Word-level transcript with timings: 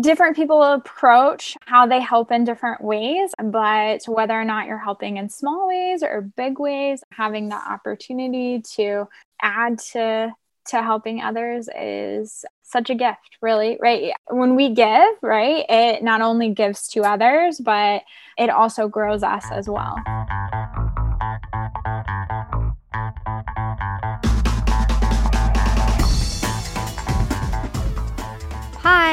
different 0.00 0.36
people 0.36 0.62
approach 0.62 1.56
how 1.66 1.86
they 1.86 2.00
help 2.00 2.30
in 2.30 2.44
different 2.44 2.82
ways, 2.82 3.32
but 3.42 4.04
whether 4.06 4.34
or 4.34 4.44
not 4.44 4.66
you're 4.66 4.78
helping 4.78 5.16
in 5.16 5.28
small 5.28 5.68
ways 5.68 6.02
or 6.02 6.22
big 6.36 6.58
ways, 6.58 7.02
having 7.12 7.48
the 7.48 7.56
opportunity 7.56 8.60
to 8.76 9.08
add 9.42 9.78
to 9.78 10.32
to 10.66 10.82
helping 10.82 11.22
others 11.22 11.68
is 11.74 12.44
such 12.62 12.90
a 12.90 12.94
gift, 12.94 13.38
really, 13.40 13.78
right? 13.80 14.12
When 14.28 14.54
we 14.54 14.74
give, 14.74 15.08
right, 15.22 15.64
it 15.68 16.02
not 16.02 16.20
only 16.20 16.50
gives 16.50 16.88
to 16.88 17.02
others, 17.02 17.58
but 17.58 18.02
it 18.36 18.50
also 18.50 18.86
grows 18.86 19.22
us 19.22 19.46
as 19.50 19.68
well. 19.68 19.96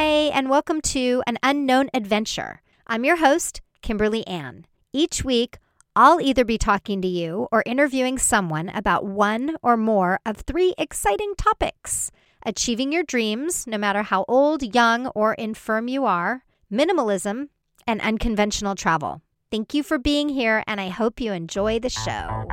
Hi, 0.08 0.30
and 0.36 0.52
welcome 0.52 0.82
to 0.82 1.24
An 1.26 1.40
Unknown 1.42 1.90
Adventure. 1.92 2.62
I'm 2.86 3.04
your 3.04 3.16
host, 3.16 3.62
Kimberly 3.82 4.26
Ann. 4.28 4.68
Each 4.94 5.26
week, 5.26 5.58
I'll 5.96 6.22
either 6.22 6.46
be 6.46 6.60
talking 6.60 7.02
to 7.02 7.08
you 7.08 7.48
or 7.52 7.64
interviewing 7.66 8.20
someone 8.20 8.70
about 8.70 9.04
one 9.04 9.56
or 9.64 9.76
more 9.78 10.20
of 10.24 10.38
three 10.38 10.76
exciting 10.78 11.34
topics 11.40 12.12
achieving 12.46 12.92
your 12.92 13.02
dreams, 13.02 13.66
no 13.66 13.80
matter 13.80 14.04
how 14.04 14.26
old, 14.28 14.76
young, 14.76 15.08
or 15.16 15.34
infirm 15.34 15.88
you 15.88 16.06
are, 16.06 16.44
minimalism, 16.72 17.48
and 17.88 18.00
unconventional 18.02 18.76
travel. 18.76 19.24
Thank 19.50 19.74
you 19.74 19.82
for 19.82 19.98
being 19.98 20.30
here, 20.30 20.64
and 20.68 20.80
I 20.80 20.90
hope 20.90 21.20
you 21.20 21.32
enjoy 21.32 21.80
the 21.80 21.90
show. 21.90 22.46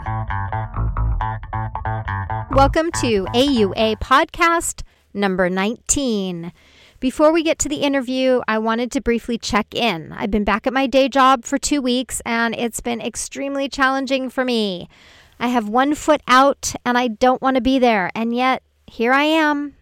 Welcome 2.51 2.91
to 3.03 3.27
AUA 3.35 3.99
Podcast 3.99 4.85
number 5.13 5.51
19. 5.51 6.51
Before 7.03 7.33
we 7.33 7.43
get 7.43 7.59
to 7.59 7.69
the 7.69 7.83
interview, 7.83 8.43
I 8.47 8.59
wanted 8.59 8.93
to 8.93 9.01
briefly 9.01 9.37
check 9.37 9.75
in. 9.75 10.13
I've 10.13 10.31
been 10.31 10.45
back 10.45 10.69
at 10.69 10.73
my 10.73 10.87
day 10.87 11.09
job 11.09 11.45
for 11.45 11.59
two 11.59 11.83
weeks 11.83 12.23
and 12.25 12.55
it's 12.55 12.79
been 12.79 13.01
extremely 13.01 13.69
challenging 13.69 14.31
for 14.31 14.45
me. 14.45 14.89
I 15.41 15.49
have 15.49 15.69
one 15.69 15.97
foot 15.97 16.21
out 16.29 16.75
and 16.87 16.97
I 16.97 17.09
don't 17.09 17.43
want 17.43 17.57
to 17.57 17.61
be 17.61 17.81
there, 17.81 18.13
and 18.15 18.33
yet 18.33 18.63
here 18.87 19.13
I 19.13 19.25
am. 19.25 19.75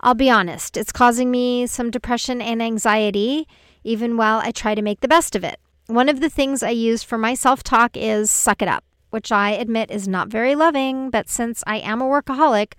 I'll 0.00 0.14
be 0.14 0.30
honest, 0.30 0.76
it's 0.76 0.92
causing 0.92 1.28
me 1.28 1.66
some 1.66 1.90
depression 1.90 2.40
and 2.40 2.62
anxiety, 2.62 3.48
even 3.82 4.16
while 4.16 4.38
I 4.38 4.52
try 4.52 4.76
to 4.76 4.82
make 4.82 5.00
the 5.00 5.08
best 5.08 5.34
of 5.34 5.42
it. 5.42 5.58
One 5.88 6.08
of 6.08 6.20
the 6.20 6.30
things 6.30 6.62
I 6.62 6.70
use 6.70 7.02
for 7.02 7.18
my 7.18 7.34
self 7.34 7.64
talk 7.64 7.96
is 7.96 8.30
suck 8.30 8.62
it 8.62 8.68
up, 8.68 8.84
which 9.10 9.32
I 9.32 9.50
admit 9.50 9.90
is 9.90 10.06
not 10.06 10.28
very 10.28 10.54
loving, 10.54 11.10
but 11.10 11.28
since 11.28 11.64
I 11.66 11.78
am 11.78 12.00
a 12.00 12.06
workaholic, 12.06 12.74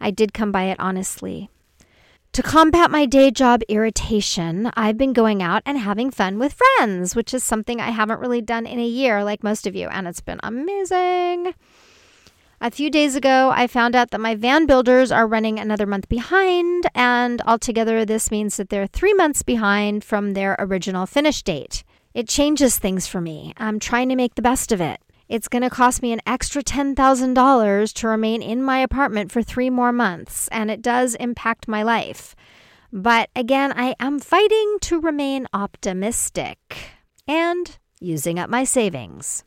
I 0.00 0.12
did 0.12 0.32
come 0.32 0.52
by 0.52 0.66
it 0.66 0.78
honestly. 0.78 1.50
To 2.36 2.42
combat 2.42 2.90
my 2.90 3.06
day 3.06 3.30
job 3.30 3.62
irritation, 3.66 4.70
I've 4.76 4.98
been 4.98 5.14
going 5.14 5.42
out 5.42 5.62
and 5.64 5.78
having 5.78 6.10
fun 6.10 6.38
with 6.38 6.52
friends, 6.76 7.16
which 7.16 7.32
is 7.32 7.42
something 7.42 7.80
I 7.80 7.92
haven't 7.92 8.20
really 8.20 8.42
done 8.42 8.66
in 8.66 8.78
a 8.78 8.86
year, 8.86 9.24
like 9.24 9.42
most 9.42 9.66
of 9.66 9.74
you, 9.74 9.88
and 9.88 10.06
it's 10.06 10.20
been 10.20 10.40
amazing. 10.42 11.54
A 12.60 12.70
few 12.70 12.90
days 12.90 13.16
ago, 13.16 13.50
I 13.56 13.66
found 13.66 13.96
out 13.96 14.10
that 14.10 14.20
my 14.20 14.34
van 14.34 14.66
builders 14.66 15.10
are 15.10 15.26
running 15.26 15.58
another 15.58 15.86
month 15.86 16.10
behind, 16.10 16.84
and 16.94 17.40
altogether, 17.46 18.04
this 18.04 18.30
means 18.30 18.58
that 18.58 18.68
they're 18.68 18.86
three 18.86 19.14
months 19.14 19.42
behind 19.42 20.04
from 20.04 20.34
their 20.34 20.56
original 20.58 21.06
finish 21.06 21.42
date. 21.42 21.84
It 22.12 22.28
changes 22.28 22.78
things 22.78 23.06
for 23.06 23.22
me. 23.22 23.54
I'm 23.56 23.78
trying 23.78 24.10
to 24.10 24.14
make 24.14 24.34
the 24.34 24.42
best 24.42 24.72
of 24.72 24.82
it. 24.82 25.00
It's 25.28 25.48
going 25.48 25.62
to 25.62 25.70
cost 25.70 26.02
me 26.02 26.12
an 26.12 26.20
extra 26.26 26.62
$10,000 26.62 27.92
to 27.94 28.08
remain 28.08 28.42
in 28.42 28.62
my 28.62 28.78
apartment 28.78 29.32
for 29.32 29.42
three 29.42 29.70
more 29.70 29.92
months, 29.92 30.48
and 30.48 30.70
it 30.70 30.82
does 30.82 31.16
impact 31.16 31.66
my 31.66 31.82
life. 31.82 32.36
But 32.92 33.30
again, 33.34 33.72
I 33.76 33.94
am 33.98 34.20
fighting 34.20 34.76
to 34.82 35.00
remain 35.00 35.48
optimistic 35.52 36.58
and 37.26 37.76
using 38.00 38.38
up 38.38 38.48
my 38.48 38.64
savings. 38.64 39.44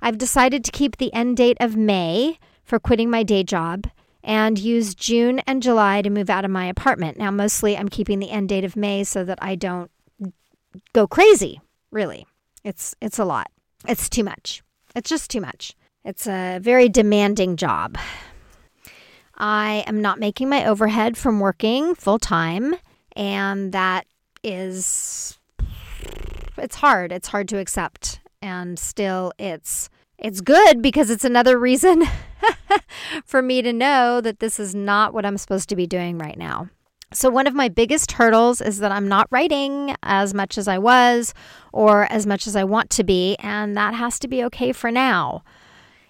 I've 0.00 0.18
decided 0.18 0.64
to 0.64 0.72
keep 0.72 0.96
the 0.96 1.12
end 1.12 1.36
date 1.36 1.58
of 1.60 1.76
May 1.76 2.38
for 2.64 2.78
quitting 2.78 3.10
my 3.10 3.22
day 3.22 3.44
job 3.44 3.86
and 4.24 4.58
use 4.58 4.94
June 4.94 5.40
and 5.40 5.62
July 5.62 6.00
to 6.02 6.10
move 6.10 6.30
out 6.30 6.44
of 6.44 6.50
my 6.50 6.66
apartment. 6.66 7.18
Now, 7.18 7.30
mostly 7.30 7.76
I'm 7.76 7.88
keeping 7.88 8.18
the 8.18 8.30
end 8.30 8.48
date 8.48 8.64
of 8.64 8.76
May 8.76 9.04
so 9.04 9.24
that 9.24 9.38
I 9.42 9.56
don't 9.56 9.90
go 10.92 11.06
crazy, 11.06 11.60
really. 11.90 12.26
It's 12.64 12.94
it's 13.00 13.18
a 13.18 13.24
lot. 13.24 13.50
It's 13.86 14.08
too 14.08 14.24
much. 14.24 14.61
It's 14.94 15.08
just 15.08 15.30
too 15.30 15.40
much. 15.40 15.74
It's 16.04 16.26
a 16.26 16.58
very 16.60 16.88
demanding 16.88 17.56
job. 17.56 17.96
I 19.36 19.84
am 19.86 20.02
not 20.02 20.18
making 20.18 20.48
my 20.48 20.66
overhead 20.66 21.16
from 21.16 21.40
working 21.40 21.94
full 21.94 22.18
time, 22.18 22.74
and 23.16 23.72
that 23.72 24.06
is 24.42 25.38
it's 26.58 26.76
hard. 26.76 27.12
It's 27.12 27.28
hard 27.28 27.48
to 27.48 27.58
accept. 27.58 28.20
And 28.40 28.78
still 28.78 29.32
it's 29.38 29.88
it's 30.18 30.40
good 30.40 30.82
because 30.82 31.10
it's 31.10 31.24
another 31.24 31.58
reason 31.58 32.04
for 33.24 33.42
me 33.42 33.62
to 33.62 33.72
know 33.72 34.20
that 34.20 34.40
this 34.40 34.60
is 34.60 34.74
not 34.74 35.14
what 35.14 35.24
I'm 35.24 35.38
supposed 35.38 35.68
to 35.70 35.76
be 35.76 35.86
doing 35.86 36.18
right 36.18 36.38
now. 36.38 36.68
So, 37.14 37.28
one 37.30 37.46
of 37.46 37.54
my 37.54 37.68
biggest 37.68 38.12
hurdles 38.12 38.60
is 38.60 38.78
that 38.78 38.92
I'm 38.92 39.08
not 39.08 39.28
writing 39.30 39.94
as 40.02 40.32
much 40.32 40.56
as 40.56 40.66
I 40.66 40.78
was 40.78 41.34
or 41.72 42.10
as 42.10 42.26
much 42.26 42.46
as 42.46 42.56
I 42.56 42.64
want 42.64 42.90
to 42.90 43.04
be, 43.04 43.36
and 43.40 43.76
that 43.76 43.94
has 43.94 44.18
to 44.20 44.28
be 44.28 44.42
okay 44.44 44.72
for 44.72 44.90
now. 44.90 45.42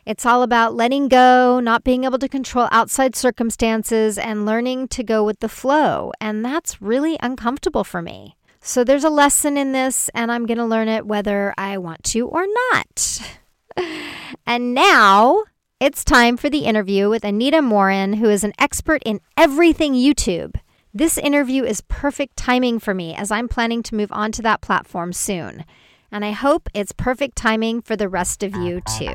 It's 0.07 0.27
all 0.27 0.43
about 0.43 0.75
letting 0.75 1.09
go, 1.09 1.61
not 1.61 1.85
being 1.85 2.05
able 2.05 2.19
to 2.19 2.29
control 2.29 2.69
outside 2.71 3.15
circumstances, 3.17 4.17
and 4.19 4.47
learning 4.47 4.89
to 4.89 5.03
go 5.03 5.25
with 5.25 5.41
the 5.41 5.49
flow. 5.49 6.13
And 6.21 6.45
that's 6.45 6.83
really 6.83 7.17
uncomfortable 7.21 7.85
for 7.85 8.03
me. 8.03 8.37
So, 8.61 8.85
there's 8.85 9.05
a 9.05 9.11
lesson 9.11 9.57
in 9.57 9.73
this, 9.73 10.09
and 10.15 10.31
I'm 10.31 10.47
going 10.47 10.59
to 10.59 10.65
learn 10.65 10.89
it 10.89 11.07
whether 11.07 11.53
I 11.59 11.79
want 11.79 12.05
to 12.05 12.29
or 12.29 12.47
not. 12.73 13.33
and 14.47 14.73
now 14.73 15.45
it's 15.81 16.05
time 16.05 16.37
for 16.37 16.49
the 16.49 16.65
interview 16.65 17.11
with 17.11 17.25
Anita 17.25 17.61
Morin, 17.61 18.13
who 18.13 18.29
is 18.29 18.45
an 18.45 18.53
expert 18.57 19.03
in 19.05 19.21
everything 19.37 19.95
YouTube. 19.95 20.55
This 20.95 21.17
interview 21.17 21.65
is 21.65 21.81
perfect 21.81 22.37
timing 22.37 22.79
for 22.79 22.93
me 22.93 23.15
as 23.15 23.31
I'm 23.31 23.49
planning 23.49 23.83
to 23.85 23.95
move 23.95 24.13
on 24.13 24.31
to 24.33 24.43
that 24.43 24.61
platform 24.61 25.15
soon. 25.15 25.65
And 26.11 26.23
I 26.23 26.33
hope 26.33 26.69
it's 26.75 26.93
perfect 26.93 27.35
timing 27.35 27.81
for 27.81 27.97
the 27.97 28.11
rest 28.11 28.43
of 28.43 28.55
you 28.55 28.83
too. 28.83 29.15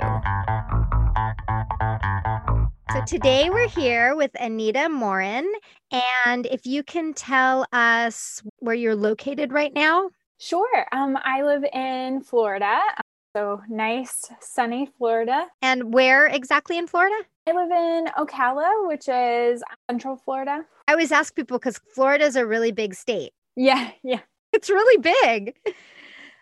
So 2.91 3.01
today 3.05 3.51
we're 3.51 3.67
here 3.67 4.15
with 4.15 4.31
Anita 4.39 4.89
Morin. 4.89 5.47
And 6.25 6.47
if 6.47 6.65
you 6.65 6.81
can 6.81 7.13
tell 7.13 7.67
us 7.71 8.41
where 8.57 8.73
you're 8.73 8.95
located 8.95 9.51
right 9.51 9.71
now. 9.71 10.09
Sure. 10.39 10.87
Um, 10.91 11.15
I 11.23 11.43
live 11.43 11.63
in 11.73 12.21
Florida. 12.21 12.79
So 13.37 13.61
nice, 13.69 14.31
sunny 14.39 14.89
Florida. 14.97 15.45
And 15.61 15.93
where 15.93 16.25
exactly 16.25 16.75
in 16.75 16.87
Florida? 16.87 17.13
I 17.47 17.51
live 17.51 17.69
in 17.69 18.07
Ocala, 18.17 18.87
which 18.87 19.07
is 19.07 19.63
central 19.87 20.15
Florida. 20.15 20.65
I 20.87 20.93
always 20.93 21.11
ask 21.11 21.35
people 21.35 21.59
because 21.59 21.79
Florida 21.93 22.25
is 22.25 22.35
a 22.35 22.47
really 22.47 22.71
big 22.71 22.95
state. 22.95 23.33
Yeah, 23.55 23.91
yeah. 24.03 24.21
It's 24.53 24.71
really 24.71 25.13
big. 25.21 25.55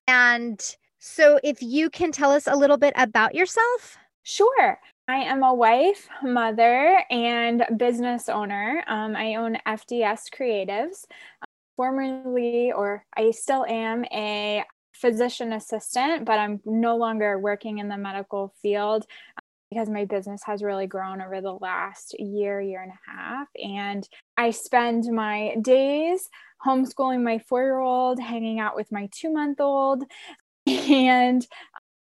And 0.07 0.61
so, 0.99 1.37
if 1.43 1.61
you 1.61 1.89
can 1.89 2.13
tell 2.13 2.31
us 2.31 2.47
a 2.47 2.55
little 2.55 2.77
bit 2.77 2.93
about 2.95 3.35
yourself. 3.35 3.97
Sure. 4.23 4.79
I 5.09 5.17
am 5.17 5.43
a 5.43 5.53
wife, 5.53 6.07
mother, 6.23 7.03
and 7.09 7.65
business 7.75 8.29
owner. 8.29 8.85
Um, 8.87 9.17
I 9.17 9.35
own 9.35 9.57
FDS 9.67 10.29
Creatives. 10.33 11.03
formerly, 11.75 12.71
or 12.71 13.03
I 13.17 13.31
still 13.31 13.65
am, 13.65 14.05
a 14.05 14.63
physician 14.99 15.53
assistant, 15.53 16.25
but 16.25 16.39
I'm 16.39 16.61
no 16.65 16.97
longer 16.97 17.37
working 17.39 17.79
in 17.79 17.87
the 17.87 17.97
medical 17.97 18.53
field 18.61 19.05
because 19.69 19.89
my 19.89 20.05
business 20.05 20.41
has 20.45 20.63
really 20.63 20.87
grown 20.87 21.21
over 21.21 21.41
the 21.41 21.53
last 21.53 22.15
year, 22.19 22.61
year 22.61 22.81
and 22.81 22.91
a 22.91 23.11
half. 23.11 23.47
And 23.61 24.07
I 24.37 24.51
spend 24.51 25.05
my 25.05 25.55
days 25.61 26.29
homeschooling 26.65 27.23
my 27.23 27.39
four 27.39 27.63
year 27.63 27.79
old, 27.79 28.19
hanging 28.19 28.59
out 28.59 28.75
with 28.75 28.91
my 28.91 29.09
two 29.11 29.31
month 29.31 29.59
old, 29.59 30.03
and 30.67 31.45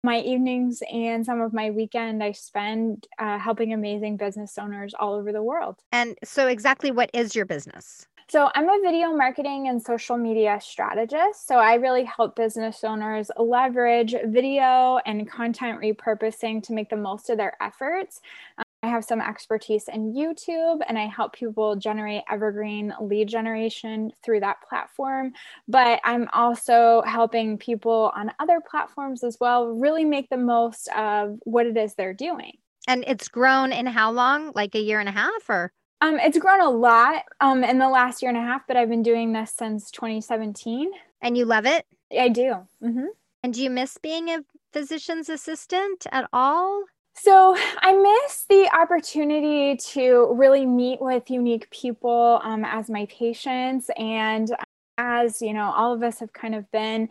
my 0.03 0.19
evenings 0.21 0.81
and 0.91 1.25
some 1.25 1.41
of 1.41 1.53
my 1.53 1.71
weekend 1.71 2.23
I 2.23 2.31
spend 2.31 3.07
uh, 3.19 3.37
helping 3.37 3.73
amazing 3.73 4.17
business 4.17 4.57
owners 4.57 4.93
all 4.97 5.15
over 5.15 5.31
the 5.31 5.43
world. 5.43 5.75
And 5.91 6.17
so, 6.23 6.47
exactly 6.47 6.91
what 6.91 7.09
is 7.13 7.35
your 7.35 7.45
business? 7.45 8.07
So, 8.29 8.49
I'm 8.55 8.67
a 8.69 8.79
video 8.83 9.13
marketing 9.13 9.69
and 9.69 9.81
social 9.81 10.17
media 10.17 10.59
strategist. 10.61 11.47
So, 11.47 11.59
I 11.59 11.75
really 11.75 12.03
help 12.03 12.35
business 12.35 12.83
owners 12.83 13.31
leverage 13.37 14.15
video 14.25 14.99
and 15.05 15.29
content 15.31 15.79
repurposing 15.79 16.61
to 16.63 16.73
make 16.73 16.89
the 16.89 16.97
most 16.97 17.29
of 17.29 17.37
their 17.37 17.55
efforts. 17.61 18.19
Um, 18.57 18.65
I 18.83 18.89
have 18.89 19.05
some 19.05 19.21
expertise 19.21 19.87
in 19.87 20.13
YouTube 20.13 20.81
and 20.89 20.99
I 20.99 21.05
help 21.05 21.33
people 21.33 21.77
generate 21.77 22.23
evergreen 22.29 22.93
lead 22.99 23.29
generation 23.29 24.11
through 24.25 24.41
that 24.41 24.57
platform. 24.67 25.31
But 25.69 26.01
I'm 26.03 26.27
also 26.33 27.03
helping 27.05 27.57
people 27.57 28.11
on 28.13 28.33
other 28.41 28.59
platforms 28.59 29.23
as 29.23 29.37
well 29.39 29.67
really 29.67 30.03
make 30.03 30.29
the 30.29 30.37
most 30.37 30.89
of 30.97 31.39
what 31.45 31.65
it 31.65 31.77
is 31.77 31.95
they're 31.95 32.13
doing. 32.13 32.57
And 32.89 33.05
it's 33.07 33.29
grown 33.29 33.71
in 33.71 33.85
how 33.85 34.11
long? 34.11 34.51
Like 34.53 34.75
a 34.75 34.81
year 34.81 34.99
and 34.99 35.07
a 35.07 35.13
half 35.13 35.49
or? 35.49 35.71
Um, 35.99 36.19
it's 36.19 36.37
grown 36.37 36.61
a 36.61 36.69
lot 36.69 37.23
um, 37.41 37.63
in 37.63 37.79
the 37.79 37.89
last 37.89 38.21
year 38.21 38.29
and 38.29 38.37
a 38.37 38.41
half, 38.41 38.67
but 38.67 38.77
I've 38.77 38.89
been 38.89 39.03
doing 39.03 39.33
this 39.33 39.51
since 39.51 39.89
2017. 39.91 40.91
And 41.21 41.37
you 41.37 41.45
love 41.45 41.65
it? 41.65 41.85
I 42.17 42.29
do. 42.29 42.55
Mm-hmm. 42.83 43.05
And 43.43 43.53
do 43.53 43.63
you 43.63 43.69
miss 43.69 43.97
being 43.97 44.29
a 44.29 44.43
physician's 44.71 45.29
assistant 45.29 46.05
at 46.11 46.29
all? 46.31 46.83
So 47.13 47.55
I 47.79 47.93
miss 47.93 48.45
the 48.47 48.69
opportunity 48.75 49.75
to 49.93 50.31
really 50.35 50.67
meet 50.67 51.01
with 51.01 51.31
unique 51.31 51.69
people 51.71 52.39
um, 52.43 52.63
as 52.63 52.89
my 52.91 53.07
patients. 53.07 53.89
And 53.97 54.55
as 54.99 55.41
you 55.41 55.53
know, 55.53 55.71
all 55.75 55.93
of 55.93 56.03
us 56.03 56.19
have 56.19 56.33
kind 56.33 56.53
of 56.53 56.69
been 56.71 57.09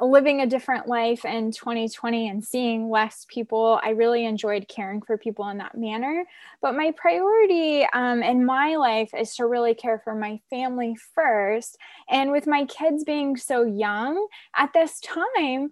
living 0.00 0.40
a 0.40 0.46
different 0.46 0.86
life 0.86 1.24
in 1.24 1.50
2020 1.50 2.28
and 2.28 2.44
seeing 2.44 2.90
less 2.90 3.26
people, 3.28 3.80
I 3.82 3.90
really 3.90 4.26
enjoyed 4.26 4.68
caring 4.68 5.00
for 5.00 5.16
people 5.16 5.48
in 5.48 5.58
that 5.58 5.76
manner. 5.76 6.24
But 6.60 6.76
my 6.76 6.92
priority 6.96 7.86
um, 7.94 8.22
in 8.22 8.44
my 8.44 8.76
life 8.76 9.10
is 9.18 9.34
to 9.36 9.46
really 9.46 9.74
care 9.74 10.00
for 10.04 10.14
my 10.14 10.40
family 10.50 10.96
first. 11.14 11.78
And 12.10 12.30
with 12.30 12.46
my 12.46 12.66
kids 12.66 13.04
being 13.04 13.36
so 13.36 13.64
young 13.64 14.26
at 14.54 14.72
this 14.74 15.00
time, 15.00 15.70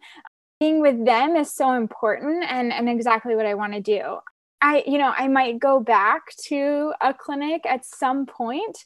being 0.59 0.81
with 0.81 1.05
them 1.05 1.37
is 1.37 1.53
so 1.53 1.73
important 1.73 2.44
and, 2.49 2.73
and 2.73 2.88
exactly 2.88 3.37
what 3.37 3.47
I 3.47 3.55
want 3.55 3.75
to 3.75 3.81
do. 3.81 4.19
I, 4.62 4.82
you 4.87 4.97
know, 4.97 5.12
I 5.15 5.29
might 5.29 5.59
go 5.59 5.79
back 5.79 6.23
to 6.47 6.94
a 7.03 7.12
clinic 7.12 7.67
at 7.67 7.85
some 7.85 8.25
point 8.25 8.79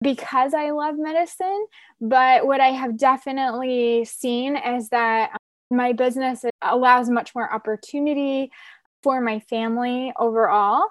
because 0.00 0.54
I 0.54 0.70
love 0.70 0.96
medicine. 0.98 1.66
But 2.00 2.46
what 2.46 2.60
I 2.60 2.68
have 2.68 2.96
definitely 2.96 4.04
seen 4.04 4.56
is 4.56 4.88
that 4.90 5.36
my 5.70 5.92
business 5.92 6.44
allows 6.62 7.08
much 7.08 7.34
more 7.34 7.52
opportunity 7.52 8.50
for 9.02 9.20
my 9.20 9.40
family 9.40 10.12
overall. 10.18 10.84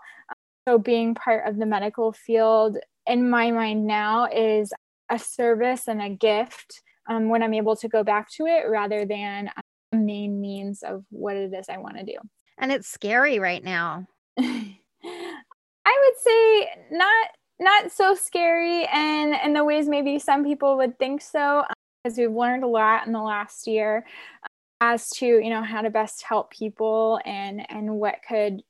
So, 0.68 0.78
being 0.78 1.16
part 1.16 1.48
of 1.48 1.58
the 1.58 1.66
medical 1.66 2.12
field 2.12 2.78
in 3.08 3.30
my 3.30 3.52
mind 3.52 3.88
now 3.88 4.26
is 4.26 4.72
a 5.10 5.18
service 5.18 5.88
and 5.88 6.02
a 6.02 6.10
gift 6.10 6.82
um, 7.10 7.30
when 7.30 7.42
I'm 7.42 7.56
able 7.56 7.76
to 7.78 7.88
go 7.88 8.04
back 8.04 8.30
to 8.34 8.46
it 8.46 8.70
rather 8.70 9.06
than 9.06 9.50
a 9.92 9.96
main 9.96 10.40
means 10.40 10.84
of 10.84 11.04
what 11.10 11.36
it 11.36 11.52
is 11.54 11.68
I 11.70 11.80
want 11.80 11.98
to 11.98 12.04
do. 12.04 12.18
And 12.58 12.72
it's 12.72 12.88
scary 12.88 13.40
right 13.40 13.64
now. 13.64 14.08
I 14.40 14.78
would 15.86 16.22
say 16.22 16.70
not 16.92 17.30
not 17.60 17.92
so 17.92 18.16
scary 18.16 18.86
and 18.86 19.36
in 19.44 19.54
the 19.54 19.64
ways 19.64 19.88
maybe 19.88 20.20
some 20.20 20.44
people 20.44 20.78
would 20.78 20.98
think 20.98 21.22
so 21.22 21.64
because 22.04 22.18
um, 22.18 22.24
we've 22.24 22.36
learned 22.36 22.64
a 22.64 22.68
lot 22.68 23.06
in 23.06 23.14
the 23.14 23.22
last 23.22 23.68
year 23.68 24.06
uh, 24.44 24.48
as 24.82 25.10
to 25.10 25.26
you 25.26 25.50
know 25.50 25.62
how 25.62 25.82
to 25.82 25.90
best 25.90 26.24
help 26.24 26.52
people 26.52 27.20
and 27.26 27.70
and 27.70 27.90
what 27.90 28.16
could 28.28 28.62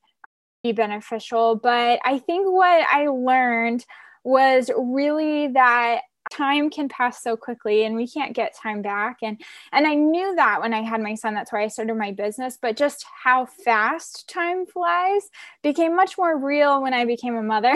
be 0.64 0.72
beneficial. 0.74 1.56
But 1.56 2.00
i 2.04 2.20
think 2.20 2.52
what 2.52 2.86
i 2.92 3.08
learned 3.08 3.86
was 4.24 4.70
really 4.78 5.48
that 5.50 6.02
time 6.32 6.70
can 6.70 6.88
pass 6.90 7.24
so 7.24 7.36
quickly 7.36 7.84
and 7.84 7.96
we 7.96 8.08
can't 8.08 8.36
get 8.36 8.56
time 8.56 8.82
back 8.82 9.18
and 9.24 9.42
and 9.72 9.88
I 9.88 9.96
knew 9.96 10.36
that 10.36 10.62
when 10.62 10.74
I 10.74 10.82
had 10.82 11.02
my 11.02 11.16
son 11.16 11.34
that's 11.34 11.52
why 11.52 11.64
I 11.64 11.68
started 11.68 11.96
my 11.96 12.12
business 12.12 12.58
but 12.62 12.78
just 12.78 13.06
how 13.24 13.46
fast 13.46 14.30
time 14.30 14.66
flies 14.66 15.30
became 15.64 15.96
much 15.96 16.18
more 16.18 16.38
real 16.38 16.82
when 16.82 16.94
I 16.94 17.06
became 17.06 17.36
a 17.36 17.44
mother 17.44 17.74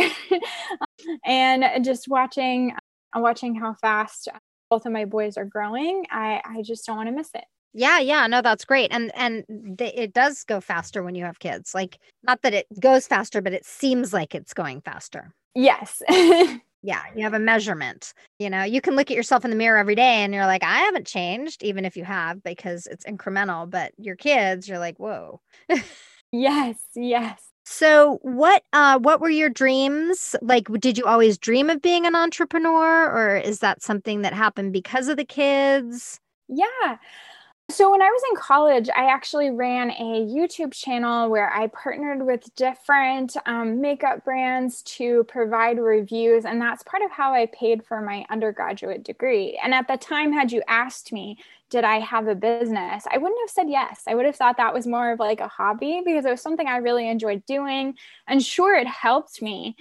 and 1.25 1.84
just 1.84 2.07
watching 2.07 2.74
watching 3.16 3.56
how 3.56 3.75
fast 3.75 4.30
both 4.69 4.86
of 4.86 4.92
my 4.92 5.06
boys 5.06 5.38
are 5.38 5.45
growing 5.45 6.06
I 6.12 6.42
I 6.45 6.62
just 6.62 6.86
don't 6.86 6.98
want 6.98 7.10
to 7.10 7.16
miss 7.16 7.30
it 7.34 7.45
yeah, 7.75 7.98
yeah, 7.98 8.28
no, 8.28 8.44
that's 8.44 8.66
great, 8.66 8.92
and 8.92 9.12
and 9.16 9.78
th- 9.80 9.95
it 9.95 10.13
does 10.13 10.44
go 10.44 10.62
faster 10.62 11.01
when 11.01 11.16
you 11.16 11.25
have 11.25 11.40
kids. 11.40 11.74
Like, 11.74 11.98
not 12.22 12.44
that 12.44 12.54
it 12.54 12.68
goes 12.80 13.07
faster, 13.07 13.42
but 13.42 13.51
it 13.51 13.66
seems 13.66 14.13
like 14.13 14.36
it's 14.36 14.54
going 14.54 14.81
faster. 14.81 15.34
Yes. 15.56 16.00
yeah, 16.83 17.01
you 17.15 17.24
have 17.24 17.33
a 17.33 17.39
measurement. 17.39 18.13
You 18.39 18.50
know, 18.50 18.63
you 18.63 18.81
can 18.81 18.95
look 18.95 19.09
at 19.09 19.15
yourself 19.15 19.45
in 19.45 19.51
the 19.51 19.57
mirror 19.57 19.77
every 19.77 19.95
day 19.95 20.24
and 20.24 20.33
you're 20.33 20.45
like, 20.45 20.63
I 20.63 20.80
haven't 20.80 21.07
changed, 21.07 21.63
even 21.63 21.85
if 21.85 21.95
you 21.95 22.03
have, 22.03 22.44
because 22.44 22.85
it's 22.88 23.06
incremental. 23.06 23.69
But 23.69 23.94
your 23.97 24.18
kids, 24.18 24.68
you're 24.68 24.80
like, 24.80 24.97
whoa. 24.97 25.41
yes, 26.31 26.77
yes. 26.94 27.41
So 27.65 28.19
what 28.24 28.63
uh 28.74 29.00
what 29.00 29.21
were 29.21 29.30
your 29.30 29.50
dreams? 29.50 30.35
Like 30.41 30.68
did 30.80 30.97
you 30.97 31.06
always 31.06 31.38
dream 31.38 31.69
of 31.69 31.81
being 31.81 32.06
an 32.06 32.15
entrepreneur 32.15 33.09
or 33.09 33.38
is 33.38 33.59
that 33.59 33.81
something 33.81 34.21
that 34.21 34.33
happened 34.33 34.74
because 34.74 35.07
of 35.07 35.15
the 35.15 35.24
kids? 35.24 36.19
Yeah. 36.50 36.97
So, 37.74 37.90
when 37.90 38.04
I 38.04 38.10
was 38.10 38.22
in 38.30 38.36
college, 38.36 38.88
I 38.96 39.06
actually 39.06 39.50
ran 39.50 39.90
a 39.90 40.28
YouTube 40.28 40.74
channel 40.74 41.28
where 41.28 41.52
I 41.52 41.66
partnered 41.66 42.24
with 42.24 42.54
different 42.56 43.36
um, 43.48 43.81
makeup 43.81 44.24
brands 44.24 44.84
to 44.98 45.24
provide 45.24 45.80
reviews. 45.80 46.46
And 46.46 46.62
that's 46.62 46.84
part 46.84 47.02
of 47.02 47.10
how 47.10 47.34
I 47.34 47.48
paid 47.48 47.84
for 47.84 48.00
my 48.00 48.25
undergraduate 48.30 49.04
degree. 49.04 49.60
And 49.64 49.74
at 49.74 49.88
the 49.88 49.98
time, 49.98 50.31
had 50.31 50.52
you 50.52 50.62
asked 50.68 51.12
me, 51.12 51.40
did 51.72 51.84
I 51.84 51.98
have 51.98 52.28
a 52.28 52.36
business? 52.36 53.06
I 53.12 53.18
wouldn't 53.18 53.42
have 53.42 53.50
said 53.50 53.70
yes. 53.72 54.04
I 54.08 54.14
would 54.14 54.28
have 54.28 54.36
thought 54.36 54.58
that 54.58 54.76
was 54.76 54.86
more 54.86 55.12
of 55.12 55.18
like 55.18 55.40
a 55.40 55.48
hobby 55.48 56.04
because 56.06 56.26
it 56.26 56.30
was 56.30 56.42
something 56.42 56.68
I 56.68 56.78
really 56.78 57.10
enjoyed 57.10 57.44
doing. 57.48 57.96
And 58.28 58.46
sure, 58.46 58.76
it 58.76 58.86
helped 58.86 59.42
me 59.42 59.76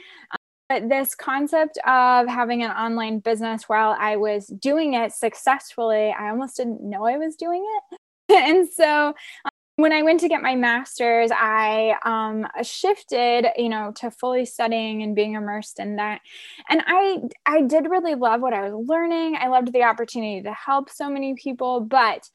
this 0.81 1.15
concept 1.15 1.79
of 1.87 2.27
having 2.27 2.63
an 2.63 2.71
online 2.71 3.19
business 3.19 3.69
while 3.69 3.97
I 3.99 4.17
was 4.17 4.47
doing 4.47 4.95
it 4.95 5.13
successfully, 5.13 6.15
I 6.19 6.31
almost 6.31 6.57
didn't 6.57 6.83
know 6.83 7.07
I 7.07 7.19
was 7.19 7.37
doing 7.37 7.65
it. 7.67 7.99
and 8.29 8.69
so 8.69 9.09
um, 9.09 9.51
when 9.77 9.93
I 9.93 10.03
went 10.03 10.21
to 10.21 10.29
get 10.29 10.43
my 10.43 10.55
master's, 10.55 11.31
I 11.33 11.97
um, 12.05 12.47
shifted, 12.63 13.47
you 13.57 13.69
know, 13.69 13.93
to 13.97 14.11
fully 14.11 14.45
studying 14.45 15.03
and 15.03 15.17
being 15.17 15.35
immersed 15.35 15.81
in 15.81 15.97
that. 15.97 16.21
And 16.69 16.83
I, 16.87 17.21
I 17.47 17.63
did 17.63 17.91
really 17.91 18.15
love 18.15 18.41
what 18.41 18.53
I 18.53 18.69
was 18.69 18.87
learning. 18.87 19.37
I 19.41 19.49
loved 19.49 19.73
the 19.73 19.83
opportunity 19.85 20.43
to 20.43 20.53
help 20.53 20.91
so 20.91 21.09
many 21.09 21.35
people. 21.35 21.81
But 21.81 22.29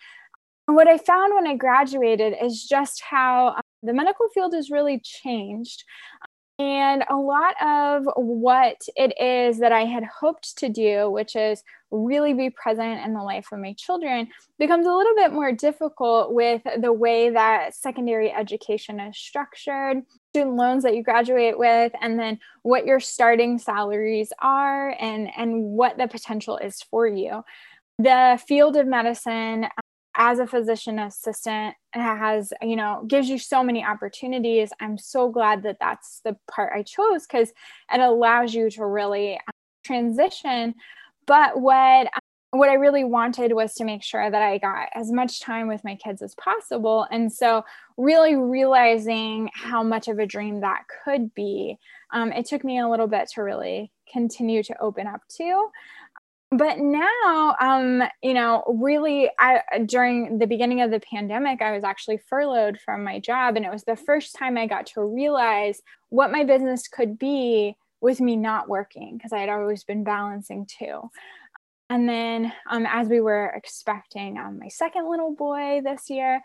what 0.65 0.87
I 0.87 0.97
found 0.97 1.33
when 1.33 1.47
I 1.47 1.55
graduated 1.55 2.35
is 2.41 2.63
just 2.63 3.01
how 3.01 3.49
um, 3.49 3.61
the 3.83 3.93
medical 3.93 4.27
field 4.33 4.53
has 4.53 4.69
really 4.69 4.99
changed. 4.99 5.83
And 6.59 7.03
a 7.07 7.15
lot 7.15 7.53
of 7.63 8.05
what 8.15 8.81
it 8.95 9.13
is 9.21 9.59
that 9.59 9.71
I 9.71 9.85
had 9.85 10.03
hoped 10.03 10.57
to 10.57 10.69
do, 10.69 11.07
which 11.07 11.35
is 11.35 11.61
really 11.91 12.33
be 12.33 12.49
present 12.49 13.05
in 13.05 13.13
the 13.13 13.21
life 13.21 13.49
of 13.51 13.59
my 13.59 13.73
children, 13.73 14.29
becomes 14.57 14.87
a 14.87 14.91
little 14.91 15.13
bit 15.15 15.31
more 15.31 15.51
difficult 15.51 16.33
with 16.33 16.63
the 16.81 16.91
way 16.91 17.29
that 17.29 17.75
secondary 17.75 18.31
education 18.31 18.99
is 18.99 19.15
structured, 19.15 20.01
student 20.29 20.55
loans 20.55 20.81
that 20.81 20.95
you 20.95 21.03
graduate 21.03 21.59
with, 21.59 21.91
and 22.01 22.19
then 22.19 22.39
what 22.63 22.87
your 22.87 22.99
starting 22.99 23.59
salaries 23.59 24.33
are 24.41 24.95
and, 24.99 25.29
and 25.37 25.61
what 25.61 25.99
the 25.99 26.07
potential 26.07 26.57
is 26.57 26.81
for 26.81 27.05
you. 27.05 27.43
The 27.99 28.41
field 28.47 28.77
of 28.77 28.87
medicine 28.87 29.67
as 30.17 30.39
a 30.39 30.47
physician 30.47 30.97
assistant 30.99 31.75
has 31.91 32.51
you 32.61 32.75
know 32.75 33.05
gives 33.07 33.29
you 33.29 33.37
so 33.37 33.63
many 33.63 33.85
opportunities. 33.85 34.71
I'm 34.81 34.97
so 34.97 35.29
glad 35.29 35.63
that 35.63 35.77
that's 35.79 36.21
the 36.25 36.35
part 36.51 36.73
i 36.75 36.83
chose 36.83 37.25
because 37.25 37.53
it 37.93 37.99
allows 37.99 38.53
you 38.53 38.69
to 38.71 38.85
really 38.85 39.35
um, 39.35 39.41
transition. 39.85 40.75
But 41.25 41.61
what 41.61 42.09
what 42.51 42.69
i 42.69 42.73
really 42.73 43.03
wanted 43.03 43.53
was 43.53 43.73
to 43.75 43.83
make 43.83 44.01
sure 44.01 44.31
that 44.31 44.41
i 44.41 44.57
got 44.57 44.87
as 44.95 45.11
much 45.11 45.41
time 45.41 45.67
with 45.67 45.83
my 45.83 45.95
kids 45.95 46.21
as 46.21 46.33
possible. 46.35 47.05
And 47.11 47.31
so 47.31 47.63
really 47.97 48.35
realizing 48.35 49.49
how 49.53 49.83
much 49.83 50.07
of 50.07 50.17
a 50.17 50.25
dream 50.25 50.61
that 50.61 50.83
could 51.03 51.33
be 51.35 51.77
um, 52.11 52.31
it 52.31 52.45
took 52.45 52.63
me 52.63 52.79
a 52.79 52.87
little 52.87 53.07
bit 53.07 53.29
to 53.33 53.43
really 53.43 53.91
continue 54.11 54.63
to 54.63 54.81
open 54.81 55.07
up 55.07 55.21
to 55.37 55.69
but 56.51 56.79
now 56.79 57.55
um 57.59 58.01
you 58.23 58.33
know 58.33 58.63
really 58.79 59.29
i 59.37 59.61
during 59.85 60.37
the 60.37 60.47
beginning 60.47 60.81
of 60.81 60.91
the 60.91 60.99
pandemic 60.99 61.61
i 61.61 61.71
was 61.71 61.83
actually 61.83 62.17
furloughed 62.29 62.79
from 62.79 63.03
my 63.03 63.19
job 63.19 63.57
and 63.57 63.65
it 63.65 63.71
was 63.71 63.83
the 63.83 63.97
first 63.97 64.35
time 64.35 64.57
i 64.57 64.65
got 64.65 64.85
to 64.85 65.03
realize 65.03 65.81
what 66.09 66.31
my 66.31 66.43
business 66.43 66.87
could 66.87 67.19
be 67.19 67.75
with 67.99 68.21
me 68.21 68.37
not 68.37 68.69
working 68.69 69.17
because 69.17 69.33
i 69.33 69.39
had 69.39 69.49
always 69.49 69.83
been 69.83 70.03
balancing 70.03 70.65
two 70.65 71.01
and 71.89 72.07
then 72.07 72.51
um, 72.69 72.85
as 72.85 73.07
we 73.07 73.21
were 73.21 73.47
expecting 73.55 74.37
um, 74.37 74.59
my 74.59 74.67
second 74.67 75.09
little 75.09 75.33
boy 75.33 75.81
this 75.83 76.09
year 76.09 76.41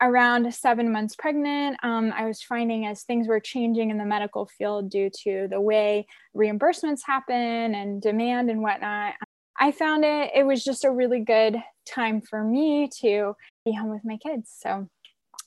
around 0.00 0.52
seven 0.54 0.90
months 0.90 1.14
pregnant, 1.14 1.76
um, 1.82 2.12
I 2.16 2.26
was 2.26 2.42
finding 2.42 2.86
as 2.86 3.02
things 3.02 3.28
were 3.28 3.40
changing 3.40 3.90
in 3.90 3.98
the 3.98 4.04
medical 4.04 4.46
field 4.46 4.90
due 4.90 5.10
to 5.24 5.46
the 5.48 5.60
way 5.60 6.06
reimbursements 6.36 7.00
happen 7.06 7.74
and 7.74 8.00
demand 8.00 8.50
and 8.50 8.62
whatnot, 8.62 9.14
I 9.58 9.72
found 9.72 10.04
it, 10.04 10.30
it 10.34 10.44
was 10.44 10.64
just 10.64 10.84
a 10.84 10.90
really 10.90 11.20
good 11.20 11.56
time 11.86 12.22
for 12.22 12.42
me 12.42 12.88
to 13.00 13.34
be 13.64 13.72
home 13.72 13.90
with 13.90 14.04
my 14.04 14.16
kids. 14.16 14.50
So, 14.58 14.88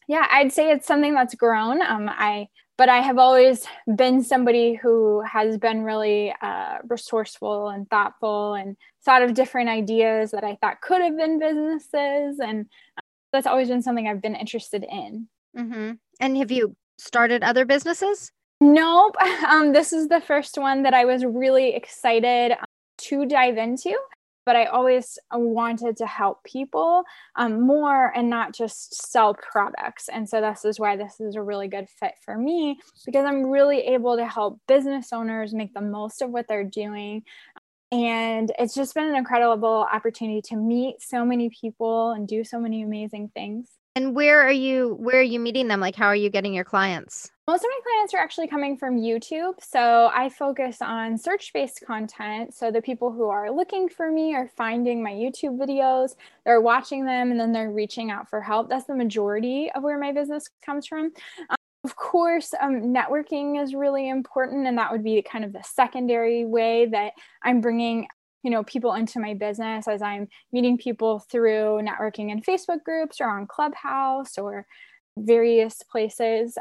yeah, 0.07 0.27
I'd 0.29 0.53
say 0.53 0.71
it's 0.71 0.85
something 0.85 1.15
that's 1.15 1.33
grown. 1.33 1.81
Um, 1.81 2.07
I, 2.09 2.47
but 2.77 2.89
I 2.89 2.99
have 2.99 3.17
always 3.17 3.65
been 3.95 4.23
somebody 4.23 4.75
who 4.75 5.21
has 5.21 5.57
been 5.57 5.83
really 5.83 6.33
uh, 6.41 6.77
resourceful 6.87 7.69
and 7.69 7.89
thoughtful 7.89 8.53
and 8.53 8.77
thought 9.03 9.23
of 9.23 9.33
different 9.33 9.69
ideas 9.69 10.31
that 10.31 10.43
I 10.43 10.57
thought 10.61 10.81
could 10.81 11.01
have 11.01 11.17
been 11.17 11.39
businesses. 11.39 12.39
And 12.39 12.67
that's 13.33 13.47
always 13.47 13.67
been 13.67 13.81
something 13.81 14.07
I've 14.07 14.21
been 14.21 14.35
interested 14.35 14.85
in. 14.89 15.27
Mm-hmm. 15.57 15.91
And 16.21 16.37
have 16.37 16.51
you 16.51 16.75
started 16.97 17.43
other 17.43 17.65
businesses? 17.65 18.31
Nope. 18.61 19.15
Um, 19.45 19.73
this 19.73 19.91
is 19.91 20.07
the 20.07 20.21
first 20.21 20.57
one 20.57 20.83
that 20.83 20.93
I 20.93 21.03
was 21.03 21.25
really 21.25 21.75
excited 21.75 22.53
um, 22.53 22.65
to 22.99 23.25
dive 23.25 23.57
into 23.57 23.93
but 24.45 24.55
I 24.55 24.65
always 24.65 25.17
uh, 25.33 25.39
wanted 25.39 25.97
to 25.97 26.05
help 26.05 26.43
people 26.43 27.03
um, 27.35 27.61
more 27.61 28.15
and 28.15 28.29
not 28.29 28.53
just 28.53 29.11
sell 29.11 29.33
products. 29.35 30.09
And 30.09 30.27
so 30.27 30.41
this 30.41 30.65
is 30.65 30.79
why 30.79 30.95
this 30.95 31.19
is 31.19 31.35
a 31.35 31.41
really 31.41 31.67
good 31.67 31.87
fit 31.89 32.13
for 32.23 32.37
me 32.37 32.79
because 33.05 33.25
I'm 33.25 33.49
really 33.49 33.79
able 33.79 34.17
to 34.17 34.25
help 34.25 34.59
business 34.67 35.13
owners 35.13 35.53
make 35.53 35.73
the 35.73 35.81
most 35.81 36.21
of 36.21 36.29
what 36.29 36.47
they're 36.47 36.63
doing. 36.63 37.23
And 37.93 38.51
it's 38.57 38.73
just 38.73 38.95
been 38.95 39.05
an 39.05 39.15
incredible 39.15 39.87
opportunity 39.93 40.41
to 40.45 40.55
meet 40.55 40.99
so 40.99 41.23
many 41.23 41.51
people 41.51 42.09
and 42.09 42.27
do 42.27 42.43
so 42.43 42.59
many 42.59 42.81
amazing 42.81 43.29
things. 43.35 43.69
And 43.95 44.15
where 44.15 44.41
are 44.41 44.51
you 44.51 44.95
where 44.99 45.19
are 45.19 45.21
you 45.21 45.39
meeting 45.39 45.67
them? 45.67 45.79
Like 45.79 45.95
how 45.95 46.07
are 46.07 46.15
you 46.15 46.31
getting 46.31 46.55
your 46.55 46.63
clients? 46.63 47.29
Most 47.47 47.63
of 47.63 47.69
my 47.69 47.79
clients 47.83 48.15
are 48.15 48.17
actually 48.17 48.47
coming 48.47 48.77
from 48.77 48.97
YouTube. 48.97 49.53
So 49.61 50.09
I 50.11 50.29
focus 50.29 50.77
on 50.81 51.19
search 51.19 51.51
based 51.53 51.83
content. 51.85 52.55
So 52.55 52.71
the 52.71 52.81
people 52.81 53.11
who 53.11 53.27
are 53.27 53.51
looking 53.51 53.87
for 53.87 54.11
me 54.11 54.33
are 54.33 54.49
finding 54.57 55.03
my 55.03 55.11
YouTube 55.11 55.59
videos, 55.59 56.15
they're 56.45 56.61
watching 56.61 57.05
them, 57.05 57.29
and 57.29 57.39
then 57.39 57.51
they're 57.51 57.69
reaching 57.69 58.09
out 58.09 58.27
for 58.27 58.41
help. 58.41 58.69
That's 58.69 58.85
the 58.85 58.95
majority 58.95 59.69
of 59.75 59.83
where 59.83 59.99
my 59.99 60.11
business 60.11 60.49
comes 60.65 60.87
from. 60.87 61.11
Of 61.83 61.95
course, 61.95 62.53
um, 62.61 62.93
networking 62.93 63.61
is 63.61 63.75
really 63.75 64.07
important, 64.07 64.67
and 64.67 64.77
that 64.77 64.91
would 64.91 65.03
be 65.03 65.21
kind 65.21 65.43
of 65.43 65.51
the 65.51 65.63
secondary 65.63 66.45
way 66.45 66.85
that 66.87 67.13
I'm 67.43 67.61
bringing 67.61 68.07
you 68.43 68.51
know 68.51 68.63
people 68.63 68.93
into 68.93 69.21
my 69.21 69.33
business 69.33 69.87
as 69.87 70.01
i'm 70.01 70.27
meeting 70.51 70.77
people 70.77 71.19
through 71.19 71.79
networking 71.81 72.29
in 72.29 72.41
facebook 72.41 72.83
groups 72.83 73.21
or 73.21 73.29
on 73.29 73.47
clubhouse 73.47 74.37
or 74.37 74.65
various 75.17 75.81
places. 75.83 76.57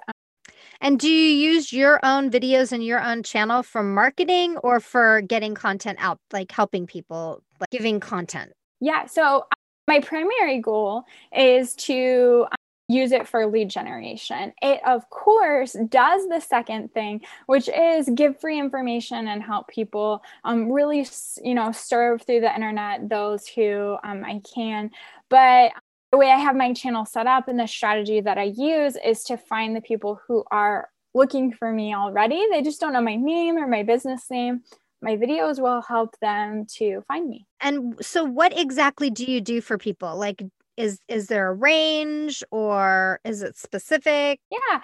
And 0.81 0.99
do 0.99 1.09
you 1.09 1.51
use 1.53 1.73
your 1.73 2.01
own 2.03 2.31
videos 2.31 2.73
and 2.73 2.85
your 2.85 3.03
own 3.03 3.23
channel 3.23 3.63
for 3.63 3.83
marketing 3.83 4.57
or 4.59 4.81
for 4.81 5.21
getting 5.23 5.55
content 5.55 5.99
out 6.01 6.19
like 6.33 6.51
helping 6.51 6.87
people 6.87 7.43
like 7.61 7.71
giving 7.71 8.01
content? 8.01 8.53
Yeah 8.81 9.07
so 9.07 9.47
my 9.89 10.01
primary 10.01 10.61
goal 10.61 11.05
is 11.37 11.75
to 11.75 12.47
use 12.93 13.13
it 13.13 13.29
for 13.29 13.47
lead 13.47 13.71
generation. 13.71 14.53
It, 14.61 14.81
of 14.87 15.09
course, 15.11 15.77
does 15.89 16.29
the 16.29 16.41
second 16.41 16.93
thing, 16.93 17.23
which 17.47 17.69
is 17.69 18.09
give 18.15 18.41
free 18.41 18.59
information 18.59 19.29
and 19.29 19.43
help 19.43 19.69
people 19.69 20.23
um, 20.45 20.71
really, 20.71 21.07
you 21.43 21.55
know, 21.55 21.73
serve 21.73 22.23
through 22.23 22.41
the 22.41 22.55
internet 22.55 23.09
those 23.09 23.47
who 23.47 23.97
um, 24.05 24.25
I 24.25 24.41
can. 24.55 24.91
But 25.29 25.73
the 26.11 26.19
way 26.19 26.31
I 26.31 26.39
have 26.39 26.57
my 26.57 26.73
channel 26.73 27.07
set 27.07 27.27
up 27.27 27.49
and 27.49 27.59
the 27.59 27.67
strategy 27.67 28.21
that 28.21 28.39
I 28.39 28.53
use 28.55 28.97
is 29.03 29.25
to 29.25 29.37
find 29.37 29.75
the 29.75 29.81
people 29.81 30.21
who 30.27 30.45
are 30.51 30.89
looking 31.15 31.53
for 31.53 31.73
me 31.73 31.95
already. 31.95 32.47
They 32.51 32.63
just 32.63 32.81
don't 32.81 32.93
know 32.93 33.01
my 33.01 33.17
name 33.17 33.57
or 33.57 33.67
my 33.67 33.83
business 33.83 34.31
name 34.31 34.63
my 35.03 35.17
videos 35.17 35.61
will 35.61 35.83
help 35.83 36.17
them 36.21 36.65
to 36.77 37.03
find 37.09 37.29
me. 37.29 37.47
And 37.61 37.97
so 38.01 38.25
what 38.25 38.57
exactly 38.57 39.11
do 39.11 39.25
you 39.25 39.41
do 39.41 39.61
for 39.61 39.77
people? 39.77 40.17
Like 40.17 40.43
is 40.77 40.99
is 41.09 41.27
there 41.27 41.49
a 41.49 41.55
range 41.55 42.43
or 42.51 43.21
is 43.25 43.43
it 43.43 43.57
specific? 43.57 44.41
Yeah. 44.51 44.81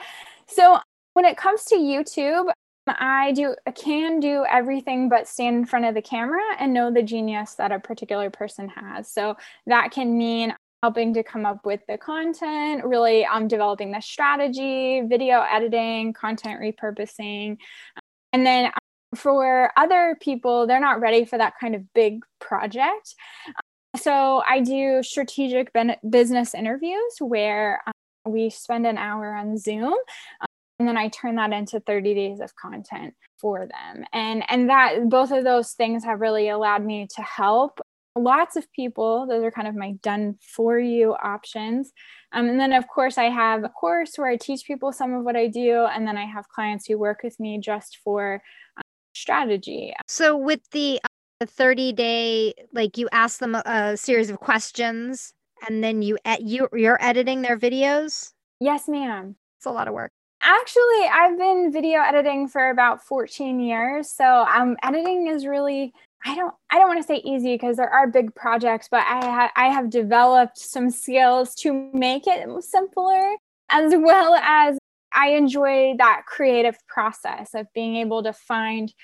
So 0.47 0.79
when 1.15 1.25
it 1.25 1.37
comes 1.37 1.65
to 1.65 1.75
youtube 1.75 2.49
i 2.87 3.33
do 3.33 3.55
I 3.67 3.71
can 3.73 4.21
do 4.21 4.45
everything 4.51 5.09
but 5.09 5.29
stand 5.29 5.57
in 5.57 5.67
front 5.67 5.85
of 5.85 5.95
the 5.95 6.01
camera 6.01 6.41
and 6.59 6.73
know 6.73 6.91
the 6.93 7.03
genius 7.03 7.55
that 7.55 7.73
a 7.73 7.79
particular 7.79 8.31
person 8.31 8.69
has. 8.69 9.11
So 9.13 9.37
that 9.67 9.91
can 9.91 10.17
mean 10.17 10.55
helping 10.83 11.13
to 11.15 11.23
come 11.23 11.45
up 11.45 11.67
with 11.67 11.81
the 11.89 11.99
content 11.99 12.85
really 12.85 13.27
um, 13.27 13.49
developing 13.49 13.91
the 13.91 14.01
strategy 14.01 15.03
video 15.03 15.41
editing 15.41 16.13
content 16.13 16.61
repurposing. 16.61 17.59
And 18.33 18.47
then 18.47 18.67
um, 18.67 18.73
for 19.17 19.73
other 19.77 20.17
people 20.21 20.67
they're 20.67 20.81
not 20.81 21.01
ready 21.01 21.25
for 21.25 21.37
that 21.37 21.55
kind 21.61 21.75
of 21.75 21.83
big 21.95 22.23
project 22.41 23.15
so 24.01 24.43
I 24.49 24.61
do 24.61 25.03
strategic 25.03 25.73
ben- 25.73 25.97
business 26.09 26.55
interviews 26.55 27.17
where 27.21 27.83
um, 27.87 28.33
we 28.33 28.51
spend 28.51 28.87
an 28.87 28.99
hour 28.99 29.35
on 29.35 29.59
Zoom. 29.59 29.93
Um, 29.93 30.47
and 30.79 30.89
then 30.89 30.97
I 30.97 31.09
turn 31.09 31.37
that 31.37 31.53
into 31.53 31.81
30 31.81 32.15
days 32.15 32.41
of 32.41 32.55
content 32.55 33.15
for 33.41 33.67
them. 33.67 34.05
And 34.13 34.45
and 34.49 34.69
that 34.71 35.09
both 35.09 35.33
of 35.33 35.45
those 35.45 35.73
things 35.73 36.05
have 36.05 36.21
really 36.21 36.49
allowed 36.49 36.85
me 36.85 37.09
to 37.17 37.23
help 37.23 37.81
lots 38.17 38.57
of 38.57 38.71
people. 38.73 39.27
Those 39.27 39.45
are 39.45 39.51
kind 39.51 39.69
of 39.69 39.75
my 39.75 39.93
done 40.03 40.37
for 40.41 40.79
you 40.79 41.15
options. 41.15 41.93
Um, 42.33 42.49
and 42.49 42.61
then, 42.61 42.73
of 42.73 42.87
course, 42.89 43.19
I 43.19 43.25
have 43.25 43.65
a 43.65 43.69
course 43.69 44.13
where 44.17 44.29
I 44.29 44.37
teach 44.37 44.65
people 44.67 44.93
some 44.93 45.15
of 45.15 45.25
what 45.25 45.37
I 45.37 45.47
do. 45.47 45.87
And 45.87 46.07
then 46.07 46.17
I 46.17 46.27
have 46.27 46.49
clients 46.49 46.87
who 46.87 46.99
work 46.99 47.23
with 47.23 47.39
me 47.41 47.59
just 47.59 47.99
for 48.05 48.43
um, 48.77 48.83
strategy. 49.15 49.95
So, 50.07 50.37
with 50.37 50.61
the 50.73 51.01
a 51.41 51.47
30 51.47 51.93
day 51.93 52.55
like 52.73 52.99
you 52.99 53.09
ask 53.13 53.39
them 53.39 53.55
a, 53.55 53.63
a 53.65 53.97
series 53.97 54.31
of 54.31 54.41
questions 54.41 55.33
and 55.69 55.83
then 55.83 56.03
you 56.03 56.19
you 56.41 56.69
you're 56.73 57.03
editing 57.03 57.43
their 57.43 57.59
videos? 57.59 58.33
Yes 58.61 58.89
ma'am. 58.89 59.37
It's 59.59 59.67
a 59.67 59.71
lot 59.71 59.89
of 59.89 59.95
work. 59.95 60.13
Actually 60.41 61.09
i've 61.13 61.37
been 61.37 61.73
video 61.73 62.01
editing 62.01 62.47
for 62.47 62.71
about 62.71 63.05
14 63.05 63.59
years 63.59 64.09
so 64.09 64.47
um 64.55 64.77
editing 64.85 65.27
is 65.27 65.45
really 65.45 65.93
i 66.25 66.37
don't 66.37 66.55
i 66.71 66.79
don't 66.79 66.87
want 66.87 67.01
to 67.01 67.07
say 67.07 67.21
easy 67.25 67.55
because 67.55 67.77
there 67.77 67.91
are 67.91 68.07
big 68.07 68.33
projects 68.37 68.87
but 68.89 69.01
i 69.01 69.21
ha- 69.21 69.53
i 69.57 69.67
have 69.67 69.91
developed 69.91 70.57
some 70.57 70.91
skills 70.91 71.57
to 71.57 71.91
make 71.93 72.29
it 72.29 72.49
simpler 72.63 73.35
as 73.71 73.93
well 73.97 74.37
as 74.37 74.79
i 75.13 75.31
enjoy 75.31 75.95
that 75.99 76.23
creative 76.27 76.79
process 76.87 77.53
of 77.53 77.67
being 77.75 77.97
able 77.97 78.23
to 78.23 78.33
find 78.33 78.95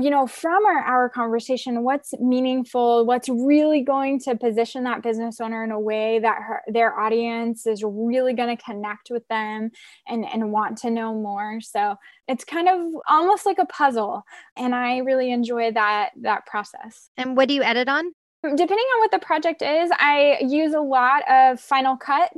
you 0.00 0.10
know 0.10 0.26
from 0.26 0.64
our, 0.66 0.78
our 0.78 1.08
conversation 1.08 1.82
what's 1.82 2.14
meaningful 2.18 3.06
what's 3.06 3.28
really 3.28 3.82
going 3.82 4.18
to 4.18 4.34
position 4.36 4.84
that 4.84 5.02
business 5.02 5.40
owner 5.40 5.62
in 5.62 5.70
a 5.70 5.78
way 5.78 6.18
that 6.18 6.36
her, 6.42 6.62
their 6.66 6.98
audience 6.98 7.66
is 7.66 7.82
really 7.84 8.32
going 8.32 8.54
to 8.54 8.62
connect 8.62 9.10
with 9.10 9.26
them 9.28 9.70
and 10.08 10.24
and 10.24 10.50
want 10.50 10.78
to 10.78 10.90
know 10.90 11.14
more. 11.14 11.60
So 11.60 11.96
it's 12.28 12.44
kind 12.44 12.68
of 12.68 12.80
almost 13.08 13.46
like 13.46 13.58
a 13.58 13.66
puzzle 13.66 14.22
and 14.56 14.74
i 14.74 14.98
really 14.98 15.30
enjoy 15.30 15.70
that 15.72 16.10
that 16.22 16.46
process. 16.46 17.10
And 17.16 17.36
what 17.36 17.48
do 17.48 17.54
you 17.54 17.62
edit 17.62 17.88
on? 17.88 18.12
Depending 18.42 18.76
on 18.76 19.00
what 19.00 19.10
the 19.10 19.18
project 19.18 19.62
is 19.62 19.90
i 19.98 20.38
use 20.40 20.74
a 20.74 20.80
lot 20.80 21.22
of 21.30 21.60
final 21.60 21.96
cut 21.96 22.30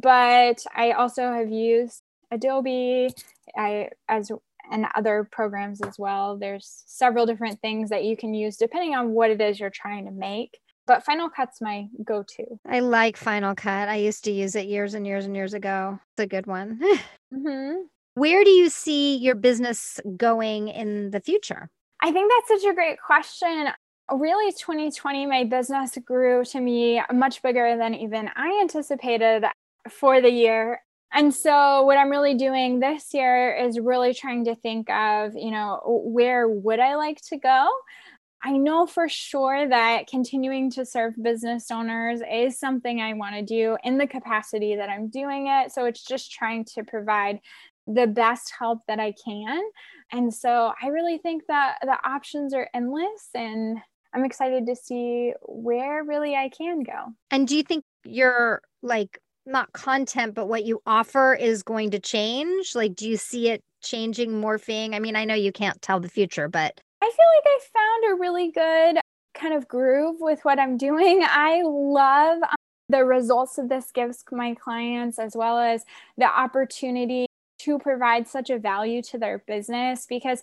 but 0.00 0.64
i 0.74 0.92
also 0.92 1.30
have 1.30 1.50
used 1.50 2.02
adobe 2.30 3.10
i 3.56 3.88
as 4.08 4.32
and 4.70 4.86
other 4.94 5.28
programs 5.30 5.80
as 5.80 5.98
well. 5.98 6.36
There's 6.36 6.82
several 6.86 7.26
different 7.26 7.60
things 7.60 7.90
that 7.90 8.04
you 8.04 8.16
can 8.16 8.34
use 8.34 8.56
depending 8.56 8.94
on 8.94 9.10
what 9.10 9.30
it 9.30 9.40
is 9.40 9.60
you're 9.60 9.70
trying 9.70 10.06
to 10.06 10.10
make. 10.10 10.58
But 10.86 11.04
Final 11.04 11.28
Cut's 11.28 11.60
my 11.60 11.88
go 12.04 12.22
to. 12.22 12.44
I 12.66 12.80
like 12.80 13.16
Final 13.16 13.54
Cut. 13.54 13.88
I 13.88 13.96
used 13.96 14.24
to 14.24 14.30
use 14.30 14.54
it 14.54 14.66
years 14.66 14.94
and 14.94 15.06
years 15.06 15.24
and 15.24 15.34
years 15.34 15.52
ago. 15.52 15.98
It's 16.12 16.24
a 16.24 16.26
good 16.26 16.46
one. 16.46 16.80
mm-hmm. 17.34 17.82
Where 18.14 18.44
do 18.44 18.50
you 18.50 18.70
see 18.70 19.16
your 19.16 19.34
business 19.34 20.00
going 20.16 20.68
in 20.68 21.10
the 21.10 21.20
future? 21.20 21.68
I 22.02 22.12
think 22.12 22.30
that's 22.30 22.62
such 22.62 22.70
a 22.70 22.74
great 22.74 22.98
question. 23.04 23.68
Really, 24.10 24.52
2020, 24.52 25.26
my 25.26 25.44
business 25.44 25.98
grew 26.04 26.44
to 26.44 26.60
me 26.60 27.02
much 27.12 27.42
bigger 27.42 27.76
than 27.76 27.94
even 27.94 28.30
I 28.36 28.60
anticipated 28.62 29.44
for 29.90 30.20
the 30.20 30.30
year. 30.30 30.80
And 31.12 31.32
so 31.32 31.82
what 31.82 31.98
I'm 31.98 32.10
really 32.10 32.34
doing 32.34 32.80
this 32.80 33.14
year 33.14 33.54
is 33.54 33.78
really 33.78 34.12
trying 34.12 34.44
to 34.46 34.54
think 34.54 34.90
of, 34.90 35.34
you 35.34 35.50
know, 35.50 35.80
where 35.84 36.48
would 36.48 36.80
I 36.80 36.96
like 36.96 37.20
to 37.28 37.38
go? 37.38 37.68
I 38.44 38.52
know 38.58 38.86
for 38.86 39.08
sure 39.08 39.68
that 39.68 40.06
continuing 40.06 40.70
to 40.72 40.84
serve 40.84 41.14
business 41.20 41.70
owners 41.70 42.20
is 42.30 42.58
something 42.58 43.00
I 43.00 43.14
want 43.14 43.34
to 43.34 43.42
do 43.42 43.76
in 43.82 43.98
the 43.98 44.06
capacity 44.06 44.76
that 44.76 44.88
I'm 44.90 45.08
doing 45.08 45.46
it. 45.48 45.72
So 45.72 45.86
it's 45.86 46.04
just 46.04 46.32
trying 46.32 46.64
to 46.74 46.84
provide 46.84 47.40
the 47.86 48.06
best 48.06 48.52
help 48.56 48.80
that 48.88 49.00
I 49.00 49.14
can. 49.24 49.62
And 50.12 50.32
so 50.32 50.72
I 50.80 50.88
really 50.88 51.18
think 51.18 51.44
that 51.48 51.78
the 51.82 51.98
options 52.04 52.52
are 52.52 52.68
endless 52.74 53.30
and 53.34 53.78
I'm 54.12 54.24
excited 54.24 54.66
to 54.66 54.76
see 54.76 55.32
where 55.42 56.04
really 56.04 56.34
I 56.34 56.48
can 56.48 56.82
go. 56.82 57.12
And 57.30 57.46
do 57.48 57.56
you 57.56 57.62
think 57.62 57.84
you're 58.04 58.62
like 58.82 59.18
not 59.46 59.72
content, 59.72 60.34
but 60.34 60.48
what 60.48 60.64
you 60.64 60.80
offer 60.86 61.34
is 61.34 61.62
going 61.62 61.90
to 61.90 61.98
change? 61.98 62.74
Like, 62.74 62.94
do 62.94 63.08
you 63.08 63.16
see 63.16 63.50
it 63.50 63.62
changing, 63.82 64.30
morphing? 64.30 64.94
I 64.94 64.98
mean, 64.98 65.16
I 65.16 65.24
know 65.24 65.34
you 65.34 65.52
can't 65.52 65.80
tell 65.82 66.00
the 66.00 66.08
future, 66.08 66.48
but 66.48 66.80
I 67.02 67.06
feel 67.06 67.26
like 67.36 67.46
I 67.46 67.58
found 67.72 68.12
a 68.12 68.20
really 68.20 68.50
good 68.50 69.00
kind 69.34 69.54
of 69.54 69.68
groove 69.68 70.16
with 70.20 70.44
what 70.44 70.58
I'm 70.58 70.76
doing. 70.76 71.22
I 71.22 71.62
love 71.64 72.42
um, 72.42 72.54
the 72.88 73.04
results 73.04 73.56
that 73.56 73.68
this 73.68 73.90
gives 73.92 74.24
my 74.32 74.54
clients, 74.54 75.18
as 75.18 75.36
well 75.36 75.58
as 75.58 75.84
the 76.16 76.26
opportunity 76.26 77.26
to 77.58 77.78
provide 77.78 78.28
such 78.28 78.50
a 78.50 78.58
value 78.58 79.02
to 79.02 79.18
their 79.18 79.38
business 79.38 80.06
because 80.06 80.42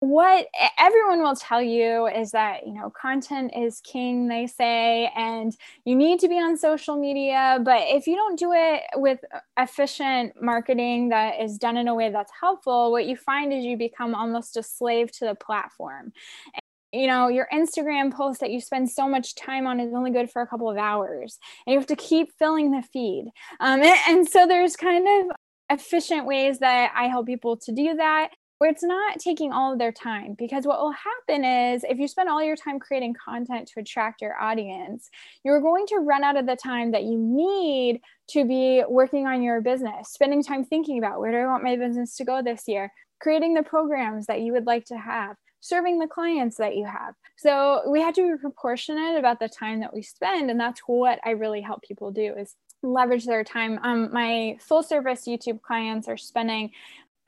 what 0.00 0.46
everyone 0.78 1.22
will 1.22 1.34
tell 1.34 1.62
you 1.62 2.06
is 2.06 2.30
that 2.32 2.66
you 2.66 2.74
know 2.74 2.90
content 2.90 3.50
is 3.56 3.80
king 3.80 4.28
they 4.28 4.46
say 4.46 5.10
and 5.16 5.56
you 5.86 5.96
need 5.96 6.20
to 6.20 6.28
be 6.28 6.34
on 6.34 6.56
social 6.56 6.98
media 7.00 7.58
but 7.64 7.80
if 7.86 8.06
you 8.06 8.14
don't 8.14 8.38
do 8.38 8.52
it 8.52 8.82
with 8.96 9.20
efficient 9.58 10.34
marketing 10.40 11.08
that 11.08 11.40
is 11.40 11.56
done 11.56 11.78
in 11.78 11.88
a 11.88 11.94
way 11.94 12.10
that's 12.10 12.32
helpful 12.38 12.92
what 12.92 13.06
you 13.06 13.16
find 13.16 13.54
is 13.54 13.64
you 13.64 13.76
become 13.76 14.14
almost 14.14 14.56
a 14.56 14.62
slave 14.62 15.10
to 15.10 15.24
the 15.24 15.34
platform. 15.34 16.12
And 16.92 17.00
you 17.00 17.06
know 17.06 17.28
your 17.28 17.48
instagram 17.52 18.12
post 18.12 18.40
that 18.40 18.50
you 18.50 18.60
spend 18.60 18.90
so 18.90 19.08
much 19.08 19.34
time 19.34 19.66
on 19.66 19.80
is 19.80 19.94
only 19.94 20.10
good 20.10 20.30
for 20.30 20.42
a 20.42 20.46
couple 20.46 20.70
of 20.70 20.76
hours 20.76 21.38
and 21.66 21.72
you 21.72 21.78
have 21.78 21.88
to 21.88 21.96
keep 21.96 22.32
filling 22.38 22.70
the 22.70 22.82
feed. 22.82 23.30
Um, 23.60 23.80
and, 23.80 23.98
and 24.08 24.28
so 24.28 24.46
there's 24.46 24.76
kind 24.76 25.06
of 25.08 25.36
efficient 25.68 26.26
ways 26.26 26.60
that 26.60 26.92
i 26.94 27.08
help 27.08 27.26
people 27.26 27.56
to 27.56 27.72
do 27.72 27.96
that 27.96 28.30
where 28.58 28.70
it's 28.70 28.82
not 28.82 29.18
taking 29.18 29.52
all 29.52 29.72
of 29.72 29.78
their 29.78 29.92
time 29.92 30.34
because 30.38 30.66
what 30.66 30.80
will 30.80 30.92
happen 30.92 31.44
is 31.44 31.84
if 31.84 31.98
you 31.98 32.08
spend 32.08 32.28
all 32.28 32.42
your 32.42 32.56
time 32.56 32.78
creating 32.78 33.14
content 33.14 33.68
to 33.68 33.80
attract 33.80 34.20
your 34.22 34.40
audience 34.40 35.10
you're 35.44 35.60
going 35.60 35.86
to 35.86 35.96
run 35.96 36.24
out 36.24 36.36
of 36.36 36.46
the 36.46 36.56
time 36.56 36.90
that 36.92 37.04
you 37.04 37.18
need 37.18 38.00
to 38.28 38.44
be 38.44 38.82
working 38.88 39.26
on 39.26 39.42
your 39.42 39.60
business 39.60 40.08
spending 40.10 40.42
time 40.42 40.64
thinking 40.64 40.98
about 40.98 41.20
where 41.20 41.32
do 41.32 41.38
i 41.38 41.46
want 41.46 41.62
my 41.62 41.76
business 41.76 42.16
to 42.16 42.24
go 42.24 42.42
this 42.42 42.66
year? 42.66 42.92
Creating 43.20 43.54
the 43.54 43.62
programs 43.62 44.26
that 44.26 44.40
you 44.40 44.52
would 44.52 44.66
like 44.66 44.84
to 44.86 44.96
have 44.96 45.36
serving 45.60 45.98
the 45.98 46.06
clients 46.06 46.58
that 46.58 46.76
you 46.76 46.84
have. 46.84 47.14
So 47.38 47.82
we 47.90 48.00
have 48.00 48.14
to 48.14 48.36
be 48.36 48.40
proportionate 48.40 49.18
about 49.18 49.40
the 49.40 49.48
time 49.48 49.80
that 49.80 49.92
we 49.92 50.02
spend 50.02 50.50
and 50.50 50.60
that's 50.60 50.80
what 50.86 51.18
i 51.24 51.30
really 51.30 51.60
help 51.60 51.82
people 51.82 52.10
do 52.10 52.34
is 52.34 52.54
leverage 52.82 53.24
their 53.24 53.42
time. 53.42 53.80
Um, 53.82 54.12
my 54.12 54.58
full 54.60 54.82
service 54.82 55.24
youtube 55.26 55.60
clients 55.62 56.08
are 56.08 56.16
spending 56.16 56.70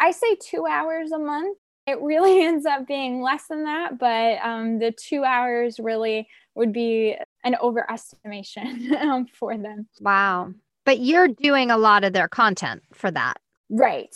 I 0.01 0.11
say 0.11 0.37
two 0.41 0.67
hours 0.67 1.13
a 1.13 1.19
month. 1.19 1.59
It 1.87 2.01
really 2.01 2.43
ends 2.45 2.67
up 2.67 2.87
being 2.87 3.23
less 3.23 3.47
than 3.49 3.65
that, 3.65 3.99
but 3.99 4.39
um, 4.43 4.79
the 4.79 4.93
two 4.93 5.25
hours 5.25 5.79
really 5.79 6.29
would 6.55 6.73
be 6.73 7.17
an 7.45 7.57
overestimation 7.63 8.93
um, 9.01 9.27
for 9.27 9.57
them. 9.57 9.89
Wow. 10.01 10.53
But 10.85 11.01
you're 11.01 11.29
doing 11.29 11.71
a 11.71 11.77
lot 11.77 12.05
of 12.05 12.13
their 12.13 12.29
content 12.29 12.83
for 12.93 13.11
that. 13.11 13.39
Right. 13.69 14.15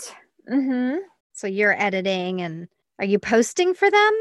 Mm-hmm. 0.51 0.99
So 1.33 1.47
you're 1.47 1.81
editing 1.81 2.41
and 2.41 2.69
are 2.99 3.05
you 3.05 3.19
posting 3.19 3.75
for 3.75 3.91
them? 3.91 4.13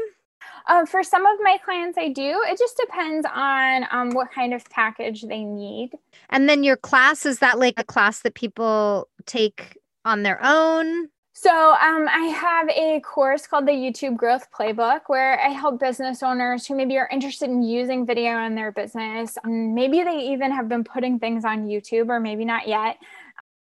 Uh, 0.66 0.86
for 0.86 1.02
some 1.02 1.26
of 1.26 1.38
my 1.42 1.58
clients, 1.64 1.98
I 1.98 2.08
do. 2.08 2.42
It 2.46 2.58
just 2.58 2.76
depends 2.76 3.26
on 3.32 3.86
um, 3.90 4.10
what 4.10 4.30
kind 4.30 4.54
of 4.54 4.64
package 4.70 5.22
they 5.22 5.44
need. 5.44 5.90
And 6.30 6.48
then 6.48 6.62
your 6.62 6.76
class, 6.76 7.26
is 7.26 7.40
that 7.40 7.58
like 7.58 7.74
a 7.78 7.84
class 7.84 8.20
that 8.20 8.34
people 8.34 9.08
take 9.26 9.76
on 10.04 10.22
their 10.22 10.38
own? 10.42 11.08
So, 11.34 11.50
um, 11.50 12.08
I 12.08 12.26
have 12.26 12.68
a 12.68 13.00
course 13.00 13.46
called 13.46 13.66
the 13.66 13.72
YouTube 13.72 14.18
Growth 14.18 14.48
Playbook 14.52 15.00
where 15.06 15.40
I 15.40 15.48
help 15.48 15.80
business 15.80 16.22
owners 16.22 16.66
who 16.66 16.76
maybe 16.76 16.98
are 16.98 17.08
interested 17.10 17.48
in 17.48 17.62
using 17.62 18.04
video 18.04 18.44
in 18.44 18.54
their 18.54 18.70
business. 18.70 19.38
Um, 19.42 19.74
maybe 19.74 20.02
they 20.02 20.18
even 20.32 20.52
have 20.52 20.68
been 20.68 20.84
putting 20.84 21.18
things 21.18 21.46
on 21.46 21.66
YouTube, 21.66 22.10
or 22.10 22.20
maybe 22.20 22.44
not 22.44 22.68
yet. 22.68 22.98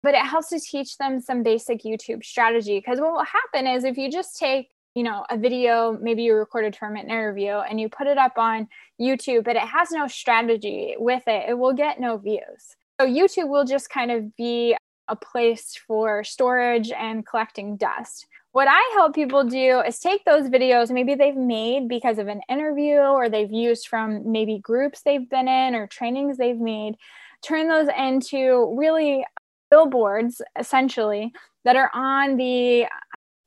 But 0.02 0.14
it 0.14 0.26
helps 0.26 0.49
to 0.49 0.59
teach 0.59 0.99
them 0.99 1.21
some 1.21 1.45
basic 1.45 1.83
YouTube 1.85 2.25
strategy. 2.25 2.78
Because 2.78 2.99
what 3.00 3.12
will 3.12 3.25
happen 3.25 3.69
is 3.69 3.85
if 3.85 3.97
you 3.97 4.11
just 4.11 4.37
take 4.38 4.71
you 4.95 5.04
know 5.04 5.25
a 5.31 5.38
video 5.38 5.97
maybe 6.02 6.25
you 6.25 6.35
recorded 6.35 6.76
from 6.76 6.97
an 6.97 7.07
interview 7.07 7.52
and 7.52 7.81
you 7.81 7.88
put 7.88 8.07
it 8.07 8.19
up 8.19 8.37
on 8.37 8.69
youtube 9.00 9.42
but 9.42 9.57
it 9.57 9.62
has 9.62 9.90
no 9.90 10.07
strategy 10.07 10.95
with 10.99 11.23
it 11.26 11.49
it 11.49 11.54
will 11.54 11.73
get 11.73 11.99
no 11.99 12.19
views 12.19 12.76
so 13.00 13.07
youtube 13.07 13.49
will 13.49 13.64
just 13.64 13.88
kind 13.88 14.11
of 14.11 14.37
be 14.37 14.76
a 15.09 15.16
place 15.16 15.75
for 15.87 16.25
storage 16.25 16.90
and 16.90 17.26
collecting 17.26 17.76
dust. 17.76 18.26
What 18.52 18.68
I 18.68 18.90
help 18.94 19.14
people 19.14 19.44
do 19.44 19.80
is 19.80 19.99
take 19.99 20.25
those 20.25 20.49
videos 20.49 20.90
maybe 20.90 21.14
they've 21.14 21.35
made 21.35 21.88
because 21.88 22.18
of 22.18 22.28
an 22.28 22.42
interview 22.50 22.97
or 22.99 23.28
they've 23.28 23.50
used 23.50 23.88
from 23.88 24.30
maybe 24.30 24.59
groups 24.59 25.00
they've 25.00 25.28
been 25.28 25.49
in 25.49 25.75
or 25.75 25.87
trainings 25.87 26.37
they've 26.37 26.59
made, 26.59 26.97
turn 27.42 27.68
those 27.68 27.88
into 27.97 28.75
really 28.76 29.25
billboards 29.71 30.42
essentially 30.59 31.32
that 31.64 31.76
are 31.76 31.90
on 31.94 32.37
the 32.37 32.87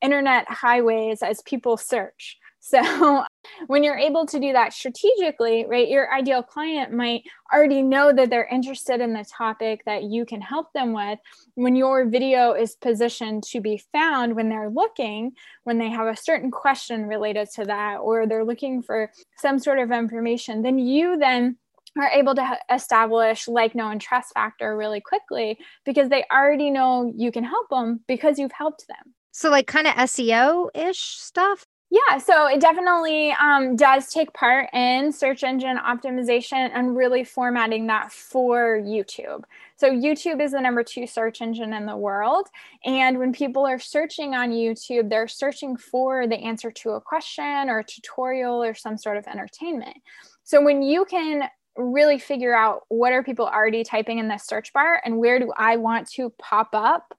internet 0.02 0.50
highways 0.50 1.22
as 1.22 1.42
people 1.44 1.78
search. 1.78 2.38
So 2.68 3.24
when 3.68 3.84
you're 3.84 3.98
able 3.98 4.26
to 4.26 4.40
do 4.40 4.54
that 4.54 4.74
strategically, 4.74 5.66
right, 5.68 5.88
your 5.88 6.14
ideal 6.14 6.44
client 6.44 6.92
might 6.92 7.24
already 7.54 7.82
know 7.82 8.12
that 8.14 8.30
they're 8.30 8.48
interested 8.48 9.02
in 9.02 9.14
the 9.14 9.26
topic 9.26 9.84
that 9.86 10.04
you 10.04 10.26
can 10.26 10.42
help 10.42 10.74
them 10.74 10.94
with. 10.94 11.20
When 11.56 11.76
your 11.76 12.06
video 12.06 12.54
is 12.54 12.76
positioned 12.76 13.44
to 13.52 13.62
be 13.62 13.82
found 13.92 14.36
when 14.36 14.50
they're 14.50 14.70
looking, 14.70 15.34
when 15.64 15.78
they 15.78 15.90
have 15.90 16.08
a 16.08 16.18
certain 16.18 16.52
question 16.52 17.06
related 17.06 17.50
to 17.56 17.66
that, 17.66 17.98
or 17.98 18.28
they're 18.28 18.46
looking 18.46 18.82
for 18.82 19.12
some 19.38 19.60
sort 19.60 19.80
of 19.80 19.92
information, 19.92 20.62
then 20.62 20.80
you 20.80 21.18
then 21.18 21.58
are 21.98 22.10
able 22.10 22.36
to 22.36 22.58
establish 22.72 23.48
like 23.48 23.76
know 23.76 23.90
and 23.90 24.02
trust 24.02 24.34
factor 24.34 24.76
really 24.76 25.00
quickly 25.00 25.58
because 25.86 26.10
they 26.10 26.26
already 26.32 26.70
know 26.70 27.12
you 27.16 27.32
can 27.32 27.44
help 27.44 27.70
them 27.70 28.02
because 28.08 28.38
you've 28.38 28.52
helped 28.52 28.88
them 28.88 29.14
so 29.32 29.50
like 29.50 29.68
kind 29.68 29.88
of 29.88 29.94
seo 29.94 30.68
ish 30.76 31.00
stuff 31.00 31.66
yeah, 31.96 32.18
so 32.18 32.48
it 32.48 32.60
definitely 32.60 33.32
um, 33.40 33.78
does 33.78 34.10
take 34.10 34.34
part 34.34 34.70
in 34.74 35.14
search 35.14 35.44
engine 35.44 35.78
optimization 35.78 36.70
and 36.74 36.98
really 36.98 37.24
formatting 37.24 37.88
that 37.88 38.12
for 38.12 38.78
YouTube. 38.80 39.44
So, 39.78 39.90
YouTube 39.90 40.42
is 40.42 40.52
the 40.52 40.60
number 40.60 40.84
two 40.84 41.08
search 41.08 41.42
engine 41.42 41.72
in 41.72 41.86
the 41.86 41.96
world. 41.96 42.48
And 42.84 43.18
when 43.18 43.32
people 43.32 43.66
are 43.66 43.80
searching 43.80 44.36
on 44.36 44.52
YouTube, 44.52 45.10
they're 45.10 45.30
searching 45.30 45.78
for 45.78 46.28
the 46.28 46.36
answer 46.36 46.70
to 46.70 46.92
a 46.92 47.02
question 47.02 47.70
or 47.70 47.80
a 47.80 47.84
tutorial 47.86 48.62
or 48.62 48.74
some 48.74 48.98
sort 48.98 49.16
of 49.16 49.26
entertainment. 49.28 49.96
So, 50.44 50.62
when 50.62 50.82
you 50.82 51.06
can 51.06 51.44
really 51.78 52.20
figure 52.20 52.56
out 52.56 52.82
what 52.90 53.14
are 53.14 53.24
people 53.24 53.48
already 53.48 53.86
typing 53.86 54.20
in 54.20 54.28
the 54.28 54.38
search 54.38 54.74
bar 54.74 55.02
and 55.06 55.18
where 55.18 55.40
do 55.40 55.54
I 55.56 55.78
want 55.78 56.10
to 56.12 56.30
pop 56.40 56.70
up 56.74 57.18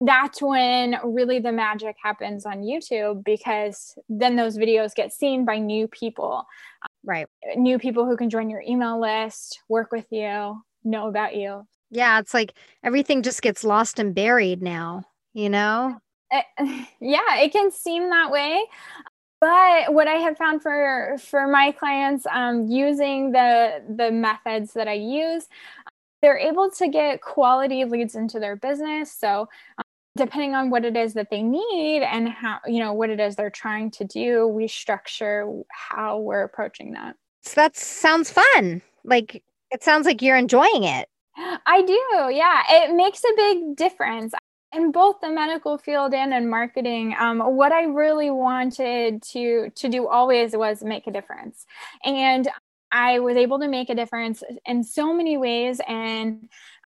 that's 0.00 0.42
when 0.42 0.96
really 1.04 1.38
the 1.38 1.52
magic 1.52 1.96
happens 2.02 2.44
on 2.44 2.62
YouTube 2.62 3.24
because 3.24 3.96
then 4.08 4.36
those 4.36 4.58
videos 4.58 4.94
get 4.94 5.12
seen 5.12 5.44
by 5.44 5.58
new 5.58 5.88
people. 5.88 6.46
Right. 7.04 7.26
New 7.56 7.78
people 7.78 8.04
who 8.04 8.16
can 8.16 8.28
join 8.28 8.50
your 8.50 8.62
email 8.62 9.00
list, 9.00 9.60
work 9.68 9.92
with 9.92 10.06
you, 10.10 10.62
know 10.84 11.08
about 11.08 11.34
you. 11.34 11.66
Yeah, 11.90 12.18
it's 12.18 12.34
like 12.34 12.54
everything 12.82 13.22
just 13.22 13.42
gets 13.42 13.64
lost 13.64 13.98
and 13.98 14.14
buried 14.14 14.62
now, 14.62 15.04
you 15.32 15.48
know? 15.48 15.98
It, 16.30 16.44
yeah, 17.00 17.36
it 17.38 17.52
can 17.52 17.70
seem 17.70 18.10
that 18.10 18.30
way. 18.30 18.62
But 19.40 19.92
what 19.92 20.08
I 20.08 20.14
have 20.14 20.36
found 20.38 20.62
for 20.62 21.16
for 21.18 21.46
my 21.46 21.70
clients 21.70 22.26
um, 22.30 22.66
using 22.68 23.32
the 23.32 23.82
the 23.96 24.10
methods 24.10 24.72
that 24.72 24.88
I 24.88 24.94
use, 24.94 25.46
they're 26.22 26.38
able 26.38 26.70
to 26.70 26.88
get 26.88 27.20
quality 27.20 27.84
leads 27.84 28.14
into 28.14 28.40
their 28.40 28.56
business. 28.56 29.12
So 29.12 29.48
depending 30.16 30.54
on 30.54 30.70
what 30.70 30.84
it 30.84 30.96
is 30.96 31.14
that 31.14 31.30
they 31.30 31.42
need 31.42 32.02
and 32.02 32.28
how 32.28 32.58
you 32.66 32.80
know 32.80 32.92
what 32.92 33.10
it 33.10 33.20
is 33.20 33.36
they're 33.36 33.50
trying 33.50 33.90
to 33.90 34.04
do 34.04 34.46
we 34.46 34.66
structure 34.66 35.48
how 35.70 36.18
we're 36.18 36.42
approaching 36.42 36.92
that. 36.92 37.16
So 37.42 37.54
that 37.56 37.76
sounds 37.76 38.30
fun. 38.30 38.82
Like 39.04 39.42
it 39.70 39.82
sounds 39.82 40.06
like 40.06 40.22
you're 40.22 40.36
enjoying 40.36 40.84
it. 40.84 41.08
I 41.66 41.82
do. 41.82 42.34
Yeah. 42.34 42.62
It 42.68 42.94
makes 42.94 43.22
a 43.22 43.36
big 43.36 43.76
difference 43.76 44.34
in 44.74 44.90
both 44.90 45.20
the 45.20 45.28
medical 45.28 45.78
field 45.78 46.14
and 46.14 46.32
in 46.32 46.48
marketing. 46.48 47.14
Um, 47.18 47.38
what 47.38 47.72
i 47.72 47.84
really 47.84 48.30
wanted 48.30 49.22
to 49.22 49.70
to 49.70 49.88
do 49.88 50.08
always 50.08 50.56
was 50.56 50.82
make 50.82 51.06
a 51.06 51.12
difference. 51.12 51.66
And 52.04 52.48
i 52.90 53.18
was 53.18 53.36
able 53.36 53.58
to 53.60 53.68
make 53.68 53.90
a 53.90 53.94
difference 53.94 54.42
in 54.64 54.82
so 54.82 55.12
many 55.12 55.36
ways. 55.36 55.80
And 55.86 56.48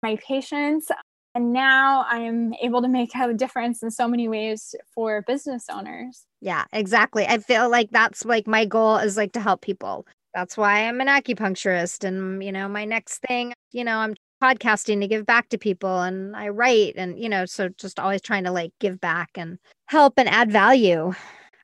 my 0.04 0.18
patients 0.18 0.90
and 1.38 1.54
now 1.54 2.04
i'm 2.10 2.54
able 2.64 2.82
to 2.82 2.88
make 2.88 3.14
a 3.16 3.32
difference 3.34 3.84
in 3.84 3.92
so 3.92 4.08
many 4.08 4.28
ways 4.28 4.74
for 4.94 5.22
business 5.22 5.66
owners. 5.72 6.26
Yeah 6.42 6.66
exactly. 6.74 7.26
I 7.28 7.38
feel 7.38 7.70
like 7.70 7.92
that's 7.92 8.26
like 8.26 8.48
my 8.48 8.66
goal 8.66 8.98
is 8.98 9.18
like 9.18 9.34
to 9.34 9.40
help 9.40 9.62
people. 9.62 10.08
That's 10.34 10.58
why 10.58 10.88
i'm 10.88 11.00
an 11.00 11.08
acupuncturist 11.08 12.04
and 12.04 12.44
you 12.44 12.52
know 12.52 12.68
my 12.68 12.86
next 12.86 13.20
thing 13.28 13.54
you 13.72 13.84
know 13.84 13.98
i'm 13.98 14.16
podcasting 14.44 15.00
to 15.02 15.08
give 15.08 15.26
back 15.26 15.50
to 15.50 15.58
people 15.58 16.02
and 16.02 16.36
i 16.36 16.48
write 16.50 16.94
and 16.96 17.20
you 17.20 17.28
know 17.28 17.44
so 17.46 17.70
just 17.70 18.00
always 18.00 18.22
trying 18.22 18.44
to 18.44 18.52
like 18.52 18.72
give 18.80 19.00
back 19.00 19.30
and 19.36 19.58
help 19.88 20.14
and 20.18 20.30
add 20.30 20.52
value. 20.52 21.14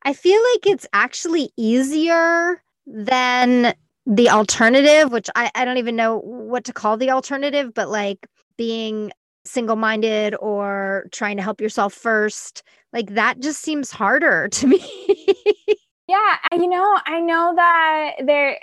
I 0.06 0.14
feel 0.14 0.42
like 0.54 0.66
it's 0.66 0.88
actually 0.92 1.52
easier 1.56 2.62
than 2.86 3.74
the 4.06 4.30
alternative 4.30 5.12
which 5.12 5.30
I, 5.36 5.50
I 5.56 5.66
don't 5.66 5.78
even 5.78 5.96
know 5.96 6.18
what 6.20 6.64
to 6.66 6.74
call 6.74 6.98
the 6.98 7.12
alternative 7.12 7.74
but 7.74 7.90
like 7.90 8.28
being 8.58 9.12
single 9.46 9.76
minded 9.76 10.36
or 10.40 11.06
trying 11.12 11.38
to 11.38 11.44
help 11.44 11.62
yourself 11.62 11.94
first. 11.94 12.64
Like 12.92 13.14
that 13.16 13.40
just 13.40 13.62
seems 13.62 13.92
harder 13.92 14.48
to 14.52 14.68
me. 14.68 14.86
yeah, 16.08 16.38
you 16.54 16.68
know, 16.68 17.00
I 17.06 17.20
know 17.20 17.54
that 17.56 18.14
there 18.26 18.60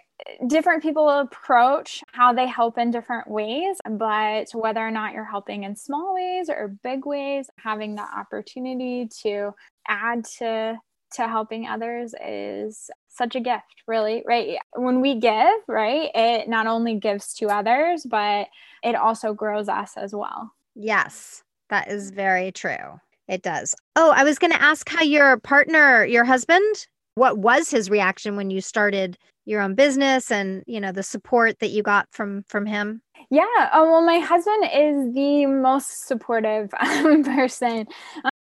different 0.46 0.82
people 0.82 1.08
approach 1.08 2.02
how 2.12 2.32
they 2.32 2.46
help 2.46 2.78
in 2.78 2.90
different 2.90 3.28
ways, 3.28 3.78
but 3.90 4.50
whether 4.52 4.80
or 4.80 4.90
not 4.90 5.14
you're 5.14 5.24
helping 5.24 5.64
in 5.64 5.74
small 5.76 6.14
ways 6.14 6.48
or 6.48 6.76
big 6.82 7.06
ways, 7.06 7.48
having 7.58 7.94
the 7.94 8.02
opportunity 8.02 9.08
to 9.22 9.52
add 9.88 10.24
to 10.24 10.78
to 11.12 11.26
helping 11.26 11.66
others 11.66 12.14
is 12.24 12.88
such 13.08 13.34
a 13.34 13.40
gift, 13.40 13.82
really, 13.88 14.22
right? 14.26 14.58
When 14.76 15.00
we 15.00 15.16
give, 15.16 15.54
right, 15.66 16.08
it 16.14 16.48
not 16.48 16.68
only 16.68 17.00
gives 17.00 17.34
to 17.34 17.48
others, 17.48 18.06
but 18.08 18.46
it 18.84 18.94
also 18.94 19.34
grows 19.34 19.68
us 19.68 19.96
as 19.96 20.14
well. 20.14 20.52
Yes, 20.74 21.42
that 21.68 21.88
is 21.88 22.10
very 22.10 22.52
true. 22.52 23.00
It 23.28 23.42
does. 23.42 23.74
Oh, 23.96 24.12
I 24.14 24.24
was 24.24 24.38
going 24.38 24.52
to 24.52 24.62
ask 24.62 24.88
how 24.88 25.02
your 25.02 25.38
partner, 25.38 26.04
your 26.04 26.24
husband, 26.24 26.86
what 27.14 27.38
was 27.38 27.70
his 27.70 27.88
reaction 27.90 28.36
when 28.36 28.50
you 28.50 28.60
started 28.60 29.16
your 29.44 29.60
own 29.60 29.74
business 29.74 30.30
and, 30.30 30.64
you 30.66 30.80
know, 30.80 30.92
the 30.92 31.02
support 31.02 31.58
that 31.60 31.70
you 31.70 31.82
got 31.82 32.08
from 32.10 32.44
from 32.48 32.66
him? 32.66 33.02
Yeah. 33.30 33.70
Oh, 33.72 33.90
well, 33.90 34.04
my 34.04 34.18
husband 34.18 34.64
is 34.64 35.14
the 35.14 35.46
most 35.46 36.06
supportive 36.06 36.70
um, 36.80 37.22
person 37.22 37.86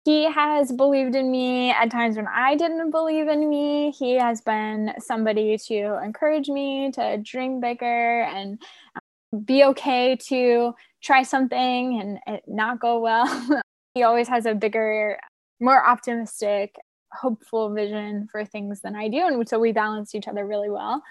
he 0.06 0.30
has 0.30 0.72
believed 0.72 1.16
in 1.16 1.32
me 1.32 1.72
at 1.72 1.90
times 1.90 2.18
when 2.18 2.28
I 2.28 2.56
didn't 2.56 2.92
believe 2.92 3.28
in 3.28 3.50
me. 3.50 3.92
He 3.92 4.16
has 4.16 4.42
been 4.42 4.94
somebody 5.00 5.58
to 5.68 6.04
encourage 6.04 6.50
me 6.50 6.92
to 6.92 7.18
dream 7.18 7.62
bigger 7.62 8.22
and 8.24 8.62
um, 8.96 9.40
be 9.42 9.64
okay 9.64 10.18
to 10.28 10.74
try 11.04 11.24
something 11.24 12.00
and 12.00 12.20
it 12.28 12.44
not 12.48 12.80
go 12.80 13.00
well. 13.00 13.62
he 13.94 14.04
always 14.04 14.28
has 14.28 14.46
a 14.46 14.56
bigger, 14.56 15.20
more 15.60 15.86
optimistic, 15.86 16.76
hopeful 17.12 17.74
vision 17.74 18.28
for 18.32 18.46
things 18.46 18.82
than 18.82 18.96
I 18.96 19.08
do. 19.08 19.28
And 19.28 19.48
so 19.48 19.60
we 19.60 19.72
balance 19.72 20.16
each 20.16 20.28
other 20.28 20.46
really 20.46 20.70
well. 20.70 21.04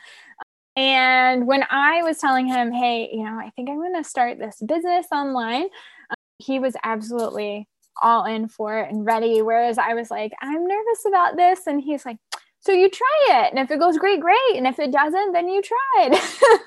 And 0.74 1.46
when 1.46 1.64
I 1.70 2.02
was 2.02 2.18
telling 2.18 2.46
him, 2.46 2.72
hey, 2.72 3.10
you 3.12 3.24
know, 3.24 3.38
I 3.38 3.50
think 3.54 3.68
I'm 3.68 3.76
going 3.76 3.94
to 3.94 4.08
start 4.08 4.38
this 4.38 4.60
business 4.66 5.06
online, 5.12 5.64
um, 5.64 6.16
he 6.38 6.58
was 6.58 6.74
absolutely 6.82 7.68
all 8.00 8.24
in 8.24 8.48
for 8.48 8.78
it 8.78 8.90
and 8.90 9.04
ready. 9.04 9.42
Whereas 9.42 9.76
I 9.76 9.92
was 9.92 10.10
like, 10.10 10.32
I'm 10.40 10.66
nervous 10.66 11.04
about 11.06 11.36
this. 11.36 11.66
And 11.66 11.80
he's 11.80 12.06
like, 12.06 12.16
so 12.60 12.72
you 12.72 12.88
try 12.88 13.26
it. 13.30 13.50
And 13.50 13.58
if 13.58 13.70
it 13.70 13.80
goes 13.80 13.98
great, 13.98 14.20
great. 14.20 14.56
And 14.56 14.66
if 14.66 14.78
it 14.78 14.92
doesn't, 14.92 15.32
then 15.32 15.48
you 15.48 15.62
tried. 15.62 16.18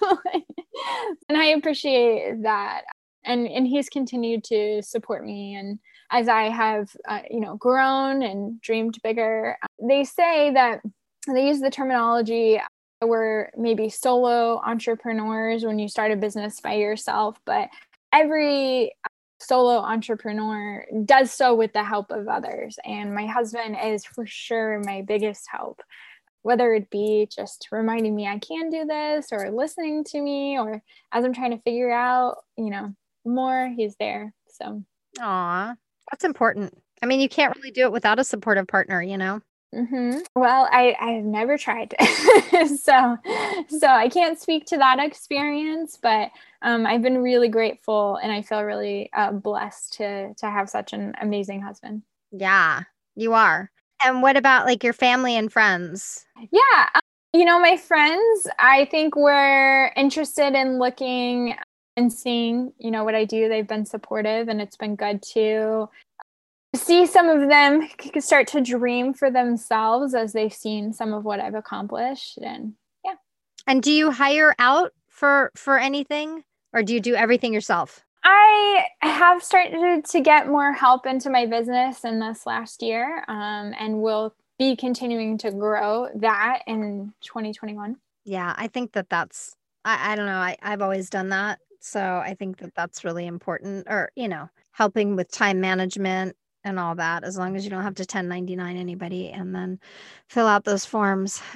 and 1.30 1.38
I 1.38 1.46
appreciate 1.46 2.44
that. 2.44 2.84
And, 3.26 3.48
and 3.48 3.68
he's 3.68 3.90
continued 3.90 4.44
to 4.46 4.82
support 4.82 5.26
me. 5.26 5.56
And 5.56 5.80
as 6.12 6.28
I 6.28 6.50
have, 6.50 6.96
uh, 7.08 7.22
you 7.30 7.40
know, 7.40 7.56
grown 7.58 8.22
and 8.22 8.62
dreamed 8.62 9.00
bigger, 9.04 9.58
they 9.82 10.04
say 10.04 10.52
that 10.52 10.82
they 11.28 11.48
use 11.48 11.60
the 11.60 11.72
terminology 11.72 12.60
we're 13.02 13.50
maybe 13.58 13.90
solo 13.90 14.62
entrepreneurs 14.66 15.66
when 15.66 15.80
you 15.80 15.88
start 15.88 16.12
a 16.12 16.16
business 16.16 16.60
by 16.60 16.74
yourself, 16.74 17.40
but 17.46 17.70
every 18.14 18.94
solo 19.40 19.78
entrepreneur 19.78 20.86
does 21.04 21.32
so 21.32 21.54
with 21.56 21.74
the 21.74 21.84
help 21.84 22.12
of 22.12 22.28
others. 22.28 22.78
And 22.86 23.14
my 23.14 23.26
husband 23.26 23.78
is 23.84 24.06
for 24.06 24.26
sure 24.26 24.82
my 24.84 25.02
biggest 25.02 25.48
help, 25.52 25.82
whether 26.42 26.74
it 26.74 26.90
be 26.90 27.28
just 27.34 27.68
reminding 27.72 28.16
me 28.16 28.28
I 28.28 28.40
can 28.40 28.70
do 28.70 28.86
this 28.86 29.28
or 29.32 29.52
listening 29.52 30.04
to 30.06 30.22
me 30.22 30.58
or 30.58 30.82
as 31.12 31.26
I'm 31.26 31.34
trying 31.34 31.52
to 31.52 31.62
figure 31.64 31.92
out, 31.92 32.38
you 32.58 32.70
know, 32.70 32.94
more, 33.26 33.72
he's 33.76 33.96
there. 33.98 34.34
So, 34.48 34.84
aw, 35.20 35.76
that's 36.12 36.24
important. 36.24 36.78
I 37.02 37.06
mean, 37.06 37.20
you 37.20 37.30
can't 37.30 37.56
really 37.56 37.72
do 37.72 37.84
it 37.84 37.92
without 37.92 38.20
a 38.20 38.24
supportive 38.24 38.68
partner, 38.68 39.02
you 39.02 39.18
know? 39.18 39.42
Mm-hmm. 39.76 40.20
Well, 40.36 40.70
I 40.72 40.96
I've 41.00 41.26
never 41.26 41.58
tried, 41.58 41.94
so 42.82 43.18
so 43.68 43.88
I 43.88 44.08
can't 44.10 44.40
speak 44.40 44.66
to 44.68 44.78
that 44.78 45.00
experience, 45.00 45.98
but 46.02 46.32
um, 46.62 46.86
I've 46.86 47.02
been 47.02 47.18
really 47.18 47.50
grateful, 47.50 48.16
and 48.24 48.32
I 48.32 48.42
feel 48.42 48.64
really 48.64 49.10
uh, 49.14 49.34
blessed 49.34 49.94
to 49.94 50.34
to 50.36 50.50
have 50.50 50.70
such 50.70 50.94
an 50.94 51.14
amazing 51.20 51.62
husband. 51.62 52.04
Yeah, 52.32 52.84
you 53.16 53.34
are. 53.34 53.70
And 54.04 54.22
what 54.22 54.38
about 54.38 54.66
like 54.66 54.84
your 54.84 54.94
family 54.94 55.36
and 55.36 55.52
friends? 55.52 56.26
Yeah, 56.52 56.90
um, 56.94 57.02
you 57.34 57.44
know, 57.44 57.60
my 57.60 57.76
friends. 57.76 58.48
I 58.60 58.86
think 58.86 59.18
we're 59.18 59.92
interested 59.98 60.54
in 60.54 60.80
looking 60.80 61.56
and 61.98 62.12
seeing, 62.12 62.74
you 62.78 62.92
know, 62.92 63.04
what 63.04 63.16
I 63.16 63.26
do. 63.26 63.48
They've 63.48 63.68
been 63.68 63.86
supportive, 63.86 64.48
and 64.48 64.62
it's 64.62 64.78
been 64.78 64.96
good 64.96 65.22
to 65.34 65.90
see 66.76 67.06
some 67.06 67.30
of 67.30 67.48
them 67.48 67.88
start 68.20 68.48
to 68.48 68.62
dream 68.62 69.14
for 69.14 69.32
themselves 69.32 70.14
as 70.14 70.34
they've 70.34 70.54
seen 70.54 70.94
some 70.94 71.14
of 71.14 71.24
what 71.24 71.40
I've 71.40 71.56
accomplished 71.56 72.38
and 72.38 72.74
yeah. 73.04 73.14
And 73.68 73.82
do 73.82 73.92
you 73.92 74.12
hire 74.12 74.54
out 74.60 74.92
for 75.10 75.52
for 75.56 75.80
anything 75.80 76.44
or 76.74 76.84
do 76.84 76.94
you 76.94 77.00
do 77.00 77.16
everything 77.16 77.54
yourself? 77.54 78.04
I 78.24 78.86
have 79.02 79.44
started 79.44 80.06
to 80.06 80.22
get 80.22 80.48
more 80.48 80.74
help 80.74 81.06
into 81.06 81.30
my 81.30 81.46
business 81.46 82.04
in 82.04 82.20
this 82.20 82.46
last 82.46 82.82
year 82.82 83.24
um, 83.28 83.74
and 83.80 84.02
will 84.02 84.34
be 84.58 84.76
continuing 84.76 85.38
to 85.40 85.52
grow 85.52 86.10
that 86.16 86.64
in 86.66 87.14
2021. 87.22 87.98
Yeah, 88.24 88.54
I 88.58 88.68
think 88.68 88.94
that 88.94 89.10
that's 89.10 89.56
I, 89.86 90.14
I 90.14 90.16
don't 90.16 90.26
know. 90.26 90.34
I, 90.34 90.58
I've 90.62 90.82
always 90.82 91.10
done 91.10 91.30
that. 91.30 91.60
So 91.86 92.02
I 92.02 92.36
think 92.38 92.58
that 92.58 92.74
that's 92.76 93.04
really 93.04 93.28
important 93.28 93.88
or, 93.88 94.10
you 94.15 94.28
know, 94.28 94.50
helping 94.71 95.15
with 95.15 95.32
time 95.32 95.62
management 95.62 96.36
and 96.63 96.80
all 96.80 96.95
that 96.95 97.24
as 97.24 97.38
long 97.38 97.56
as 97.56 97.63
you 97.63 97.69
don't 97.69 97.84
have 97.84 97.93
to 97.95 98.02
1099 98.02 98.76
anybody 98.76 99.30
and 99.30 99.54
then 99.54 99.80
fill 100.28 100.48
out 100.48 100.63
those 100.63 100.86
forms. 100.86 101.41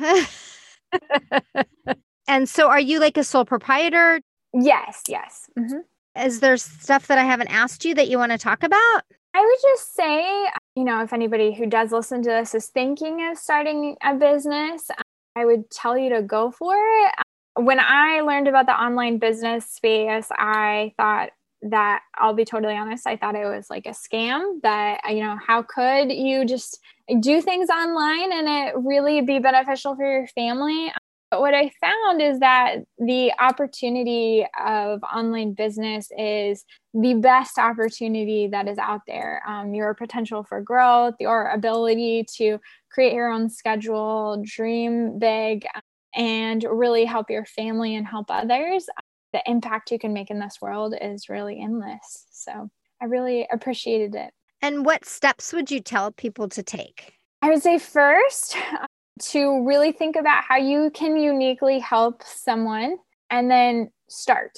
And 2.30 2.48
so 2.48 2.70
are 2.70 2.80
you 2.80 3.00
like 3.00 3.18
a 3.18 3.24
sole 3.24 3.44
proprietor? 3.44 4.22
Yes 4.54 5.02
yes. 5.08 5.50
Mm-hmm. 5.58 5.80
is 6.24 6.40
there 6.40 6.58
stuff 6.58 7.08
that 7.08 7.18
i 7.18 7.24
haven't 7.24 7.48
asked 7.48 7.86
you 7.86 7.96
that 7.96 8.08
you 8.08 8.20
want 8.20 8.32
to 8.32 8.38
talk 8.38 8.64
about? 8.64 9.02
I 9.34 9.42
would 9.42 9.58
just 9.62 9.96
say 9.96 10.48
you 10.76 10.84
know 10.84 11.02
if 11.02 11.12
anybody 11.12 11.54
who 11.56 11.66
does 11.66 11.92
listen 11.92 12.22
to 12.24 12.30
this 12.30 12.54
is 12.54 12.68
thinking 12.68 13.28
of 13.30 13.38
starting 13.38 13.96
a 14.04 14.14
business 14.14 14.90
i 15.36 15.46
would 15.46 15.70
tell 15.70 15.98
you 15.98 16.10
to 16.16 16.22
go 16.22 16.52
for 16.52 16.76
it 16.76 17.14
when 17.60 17.80
i 17.80 18.22
learned 18.22 18.48
about 18.48 18.66
the 18.66 18.74
online 18.74 19.18
business 19.18 19.66
space 19.66 20.28
i 20.32 20.94
thought 20.98 21.30
that 21.62 22.02
I'll 22.16 22.34
be 22.34 22.46
totally 22.46 22.76
honest, 22.76 23.06
I 23.06 23.18
thought 23.18 23.36
it 23.36 23.46
was 23.46 23.70
like 23.70 23.86
a 23.86 23.90
scam 23.90 24.62
that, 24.62 25.02
you 25.10 25.22
know, 25.22 25.38
how 25.46 25.62
could 25.62 26.12
you 26.12 26.46
just 26.46 26.80
do 27.20 27.42
things 27.42 27.70
online 27.70 28.32
and 28.32 28.48
it 28.48 28.76
really 28.78 29.22
be 29.22 29.40
beneficial 29.40 29.96
for 29.96 30.20
your 30.20 30.28
family? 30.28 30.92
But 31.32 31.42
what 31.42 31.54
I 31.54 31.72
found 31.80 32.22
is 32.24 32.40
that 32.40 32.78
the 32.98 33.32
opportunity 33.40 34.48
of 34.66 35.02
online 35.04 35.54
business 35.54 36.10
is 36.18 36.66
the 36.94 37.14
best 37.16 37.60
opportunity 37.60 38.48
that 38.48 38.68
is 38.68 38.80
out 38.80 39.02
there. 39.06 39.44
Um, 39.48 39.76
your 39.76 39.94
potential 39.94 40.44
for 40.44 40.60
growth, 40.60 41.16
your 41.20 41.50
ability 41.50 42.26
to 42.38 42.60
create 42.92 43.14
your 43.14 43.32
own 43.32 43.50
schedule, 43.50 44.42
dream 44.44 45.20
big, 45.20 45.68
and 46.16 46.66
really 46.70 47.06
help 47.06 47.30
your 47.30 47.46
family 47.46 47.96
and 47.96 48.08
help 48.08 48.28
others 48.30 48.88
the 49.34 49.42
impact 49.46 49.92
you 49.92 50.00
can 50.00 50.14
make 50.14 50.30
in 50.30 50.40
this 50.40 50.58
world 50.62 50.96
is 51.00 51.30
really 51.30 51.62
endless. 51.62 52.26
So 52.32 52.70
I 53.02 53.06
really 53.06 53.48
appreciated 53.52 54.16
it. 54.16 54.32
And 54.62 54.86
what 54.86 55.06
steps 55.06 55.54
would 55.54 55.72
you 55.72 55.80
tell 55.80 56.12
people 56.12 56.50
to 56.50 56.64
take? 56.64 57.14
I 57.42 57.50
would 57.50 57.62
say 57.62 57.80
first 57.80 58.58
uh, 58.74 58.86
to 59.22 59.66
really 59.66 59.92
think 59.92 60.16
about 60.16 60.44
how 60.44 60.58
you 60.58 60.92
can 60.94 61.16
uniquely 61.16 61.80
help 61.80 62.24
someone 62.24 62.98
and 63.30 63.50
then 63.50 63.92
start. 64.10 64.58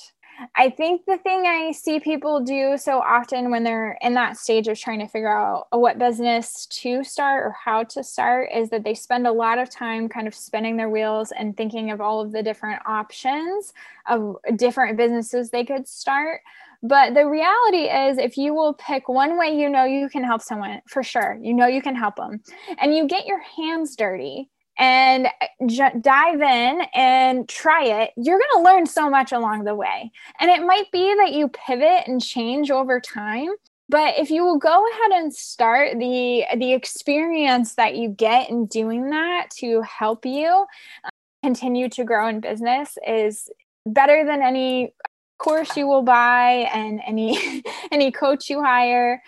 I 0.55 0.69
think 0.69 1.05
the 1.05 1.17
thing 1.17 1.45
I 1.45 1.71
see 1.71 1.99
people 1.99 2.39
do 2.39 2.77
so 2.77 2.99
often 2.99 3.51
when 3.51 3.63
they're 3.63 3.97
in 4.01 4.13
that 4.15 4.37
stage 4.37 4.67
of 4.67 4.79
trying 4.79 4.99
to 4.99 5.07
figure 5.07 5.35
out 5.35 5.67
what 5.71 5.99
business 5.99 6.65
to 6.67 7.03
start 7.03 7.45
or 7.45 7.51
how 7.51 7.83
to 7.83 8.03
start 8.03 8.49
is 8.53 8.69
that 8.69 8.83
they 8.83 8.93
spend 8.93 9.27
a 9.27 9.31
lot 9.31 9.59
of 9.59 9.69
time 9.69 10.09
kind 10.09 10.27
of 10.27 10.35
spinning 10.35 10.77
their 10.77 10.89
wheels 10.89 11.31
and 11.31 11.55
thinking 11.55 11.91
of 11.91 12.01
all 12.01 12.21
of 12.21 12.31
the 12.31 12.43
different 12.43 12.81
options 12.85 13.73
of 14.07 14.37
different 14.55 14.97
businesses 14.97 15.49
they 15.49 15.65
could 15.65 15.87
start. 15.87 16.41
But 16.83 17.13
the 17.13 17.27
reality 17.27 17.89
is, 17.89 18.17
if 18.17 18.37
you 18.37 18.55
will 18.55 18.73
pick 18.73 19.07
one 19.07 19.37
way 19.37 19.55
you 19.55 19.69
know 19.69 19.85
you 19.85 20.09
can 20.09 20.23
help 20.23 20.41
someone 20.41 20.81
for 20.87 21.03
sure, 21.03 21.37
you 21.39 21.53
know 21.53 21.67
you 21.67 21.81
can 21.81 21.95
help 21.95 22.15
them, 22.15 22.41
and 22.79 22.95
you 22.95 23.07
get 23.07 23.27
your 23.27 23.39
hands 23.39 23.95
dirty 23.95 24.49
and 24.81 25.27
j- 25.67 25.93
dive 26.01 26.41
in 26.41 26.81
and 26.95 27.47
try 27.47 27.85
it, 27.85 28.11
you're 28.17 28.39
going 28.39 28.63
to 28.63 28.71
learn 28.71 28.87
so 28.87 29.11
much 29.11 29.31
along 29.31 29.63
the 29.63 29.75
way. 29.75 30.11
And 30.39 30.49
it 30.49 30.65
might 30.65 30.91
be 30.91 31.13
that 31.17 31.33
you 31.33 31.49
pivot 31.49 32.07
and 32.07 32.19
change 32.19 32.71
over 32.71 32.99
time. 32.99 33.49
But 33.89 34.17
if 34.17 34.31
you 34.31 34.43
will 34.43 34.57
go 34.57 34.83
ahead 34.89 35.21
and 35.21 35.33
start 35.33 35.99
the 35.99 36.45
the 36.57 36.73
experience 36.73 37.75
that 37.75 37.95
you 37.95 38.09
get 38.09 38.49
in 38.49 38.65
doing 38.65 39.11
that 39.11 39.49
to 39.57 39.81
help 39.81 40.25
you 40.25 40.65
uh, 41.03 41.09
continue 41.43 41.87
to 41.89 42.03
grow 42.03 42.27
in 42.27 42.39
business 42.39 42.97
is 43.05 43.49
better 43.85 44.25
than 44.25 44.41
any 44.41 44.93
course 45.37 45.75
you 45.75 45.87
will 45.87 46.03
buy 46.03 46.69
and 46.73 47.01
any 47.05 47.63
any 47.91 48.11
coach 48.11 48.49
you 48.49 48.63
hire 48.63 49.21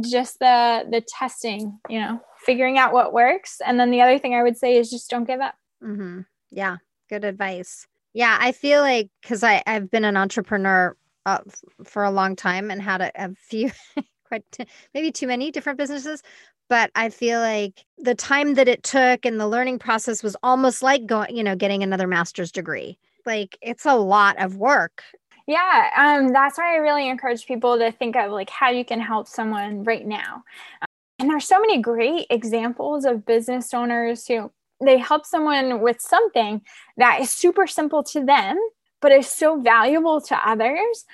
just 0.00 0.38
the 0.38 0.86
the 0.90 1.02
testing 1.02 1.78
you 1.88 2.00
know 2.00 2.20
figuring 2.44 2.78
out 2.78 2.92
what 2.92 3.12
works. 3.12 3.60
And 3.64 3.78
then 3.78 3.90
the 3.90 4.00
other 4.00 4.18
thing 4.18 4.34
I 4.34 4.42
would 4.42 4.56
say 4.56 4.76
is 4.76 4.90
just 4.90 5.10
don't 5.10 5.26
give 5.26 5.40
up. 5.40 5.54
Mm-hmm. 5.82 6.20
Yeah, 6.50 6.78
good 7.08 7.24
advice. 7.24 7.86
Yeah, 8.12 8.36
I 8.40 8.52
feel 8.52 8.80
like 8.80 9.08
because 9.22 9.44
I 9.44 9.62
I've 9.66 9.90
been 9.90 10.04
an 10.04 10.16
entrepreneur 10.16 10.96
uh, 11.26 11.38
for 11.84 12.02
a 12.02 12.10
long 12.10 12.34
time 12.34 12.70
and 12.70 12.82
had 12.82 13.00
a, 13.00 13.12
a 13.14 13.34
few 13.34 13.70
quite 14.24 14.44
t- 14.50 14.66
maybe 14.94 15.12
too 15.12 15.26
many 15.26 15.50
different 15.50 15.78
businesses, 15.78 16.22
but 16.68 16.90
I 16.94 17.10
feel 17.10 17.40
like 17.40 17.84
the 17.98 18.14
time 18.14 18.54
that 18.54 18.68
it 18.68 18.82
took 18.82 19.24
and 19.24 19.38
the 19.38 19.48
learning 19.48 19.78
process 19.78 20.22
was 20.22 20.36
almost 20.42 20.82
like 20.82 21.06
going, 21.06 21.36
you 21.36 21.44
know, 21.44 21.56
getting 21.56 21.82
another 21.82 22.06
master's 22.06 22.52
degree. 22.52 22.98
Like 23.26 23.58
it's 23.60 23.86
a 23.86 23.96
lot 23.96 24.40
of 24.40 24.56
work. 24.56 25.02
Yeah, 25.46 25.90
um, 25.96 26.32
that's 26.32 26.58
why 26.58 26.74
I 26.74 26.78
really 26.78 27.08
encourage 27.08 27.44
people 27.44 27.76
to 27.78 27.90
think 27.90 28.14
of 28.14 28.30
like 28.30 28.50
how 28.50 28.70
you 28.70 28.84
can 28.84 29.00
help 29.00 29.26
someone 29.26 29.82
right 29.82 30.06
now. 30.06 30.44
And 31.20 31.28
there's 31.28 31.46
so 31.46 31.60
many 31.60 31.82
great 31.82 32.26
examples 32.30 33.04
of 33.04 33.26
business 33.26 33.74
owners 33.74 34.26
who 34.26 34.50
they 34.82 34.96
help 34.96 35.26
someone 35.26 35.82
with 35.82 36.00
something 36.00 36.62
that 36.96 37.20
is 37.20 37.30
super 37.30 37.66
simple 37.66 38.02
to 38.04 38.24
them, 38.24 38.58
but 39.02 39.12
is 39.12 39.28
so 39.28 39.60
valuable 39.60 40.22
to 40.22 40.48
others. 40.48 41.04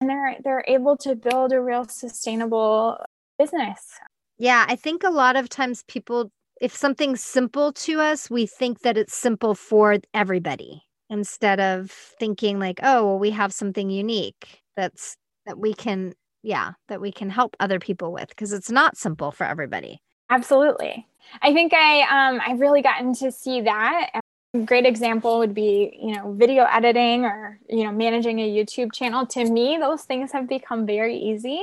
And 0.00 0.08
they're 0.08 0.36
they're 0.42 0.64
able 0.66 0.96
to 0.98 1.14
build 1.14 1.52
a 1.52 1.60
real 1.60 1.86
sustainable 1.86 2.98
business. 3.38 3.90
Yeah, 4.38 4.64
I 4.66 4.74
think 4.74 5.04
a 5.04 5.10
lot 5.10 5.36
of 5.36 5.50
times 5.50 5.84
people 5.86 6.32
if 6.62 6.74
something's 6.74 7.22
simple 7.22 7.72
to 7.72 8.00
us, 8.00 8.30
we 8.30 8.46
think 8.46 8.80
that 8.80 8.96
it's 8.96 9.14
simple 9.14 9.54
for 9.54 9.98
everybody 10.14 10.82
instead 11.10 11.60
of 11.60 11.90
thinking 11.90 12.58
like, 12.58 12.80
oh, 12.82 13.04
well, 13.04 13.18
we 13.18 13.32
have 13.32 13.52
something 13.52 13.90
unique 13.90 14.62
that's 14.76 15.16
that 15.44 15.58
we 15.58 15.74
can 15.74 16.14
yeah, 16.42 16.72
that 16.88 17.00
we 17.00 17.12
can 17.12 17.30
help 17.30 17.56
other 17.60 17.78
people 17.78 18.12
with 18.12 18.28
because 18.28 18.52
it's 18.52 18.70
not 18.70 18.96
simple 18.96 19.30
for 19.30 19.44
everybody. 19.44 20.00
Absolutely. 20.30 21.06
I 21.40 21.52
think 21.52 21.72
I 21.72 22.02
um 22.02 22.40
I've 22.44 22.60
really 22.60 22.82
gotten 22.82 23.14
to 23.14 23.30
see 23.30 23.60
that. 23.62 24.10
A 24.54 24.58
great 24.60 24.84
example 24.84 25.38
would 25.38 25.54
be, 25.54 25.98
you 26.00 26.14
know, 26.14 26.32
video 26.32 26.64
editing 26.64 27.24
or, 27.24 27.58
you 27.68 27.84
know, 27.84 27.92
managing 27.92 28.38
a 28.40 28.50
YouTube 28.50 28.92
channel. 28.92 29.24
To 29.26 29.44
me, 29.50 29.78
those 29.78 30.02
things 30.02 30.32
have 30.32 30.48
become 30.48 30.84
very 30.84 31.16
easy. 31.16 31.60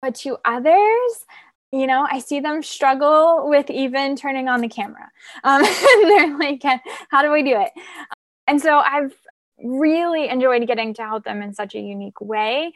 But 0.00 0.16
to 0.16 0.36
others, 0.44 1.26
you 1.70 1.86
know, 1.86 2.06
I 2.10 2.18
see 2.18 2.40
them 2.40 2.62
struggle 2.62 3.48
with 3.48 3.70
even 3.70 4.16
turning 4.16 4.48
on 4.48 4.60
the 4.60 4.68
camera. 4.68 5.10
Um, 5.44 5.64
and 5.64 6.10
they're 6.10 6.38
like, 6.38 6.62
how 7.10 7.22
do 7.22 7.32
I 7.32 7.42
do 7.42 7.60
it? 7.60 7.70
And 8.48 8.60
so 8.60 8.78
I've 8.78 9.14
really 9.62 10.28
enjoyed 10.28 10.66
getting 10.66 10.92
to 10.94 11.02
help 11.02 11.24
them 11.24 11.40
in 11.40 11.54
such 11.54 11.74
a 11.74 11.80
unique 11.80 12.20
way. 12.20 12.72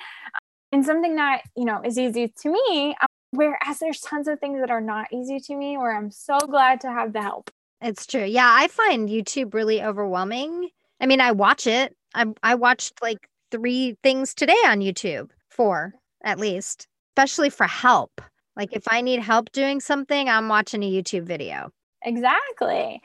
And 0.72 0.84
something 0.84 1.16
that, 1.16 1.42
you 1.56 1.64
know, 1.64 1.80
is 1.84 1.98
easy 1.98 2.32
to 2.42 2.50
me, 2.50 2.96
um, 3.00 3.06
whereas 3.30 3.78
there's 3.80 4.00
tons 4.00 4.28
of 4.28 4.40
things 4.40 4.60
that 4.60 4.70
are 4.70 4.80
not 4.80 5.06
easy 5.12 5.38
to 5.40 5.56
me 5.56 5.78
where 5.78 5.96
I'm 5.96 6.10
so 6.10 6.38
glad 6.38 6.80
to 6.82 6.88
have 6.88 7.12
the 7.12 7.22
help. 7.22 7.50
It's 7.80 8.06
true. 8.06 8.24
Yeah, 8.24 8.48
I 8.50 8.68
find 8.68 9.08
YouTube 9.08 9.54
really 9.54 9.82
overwhelming. 9.82 10.70
I 11.00 11.06
mean, 11.06 11.20
I 11.20 11.32
watch 11.32 11.66
it. 11.66 11.94
I 12.14 12.26
I 12.42 12.54
watched 12.54 13.02
like 13.02 13.28
3 13.50 13.96
things 14.02 14.34
today 14.34 14.56
on 14.66 14.80
YouTube, 14.80 15.30
4 15.50 15.94
at 16.24 16.38
least, 16.38 16.88
especially 17.10 17.50
for 17.50 17.66
help. 17.66 18.20
Like 18.56 18.72
if 18.72 18.84
I 18.90 19.02
need 19.02 19.20
help 19.20 19.52
doing 19.52 19.80
something, 19.80 20.28
I'm 20.28 20.48
watching 20.48 20.82
a 20.82 20.90
YouTube 20.90 21.24
video. 21.24 21.70
Exactly. 22.02 23.02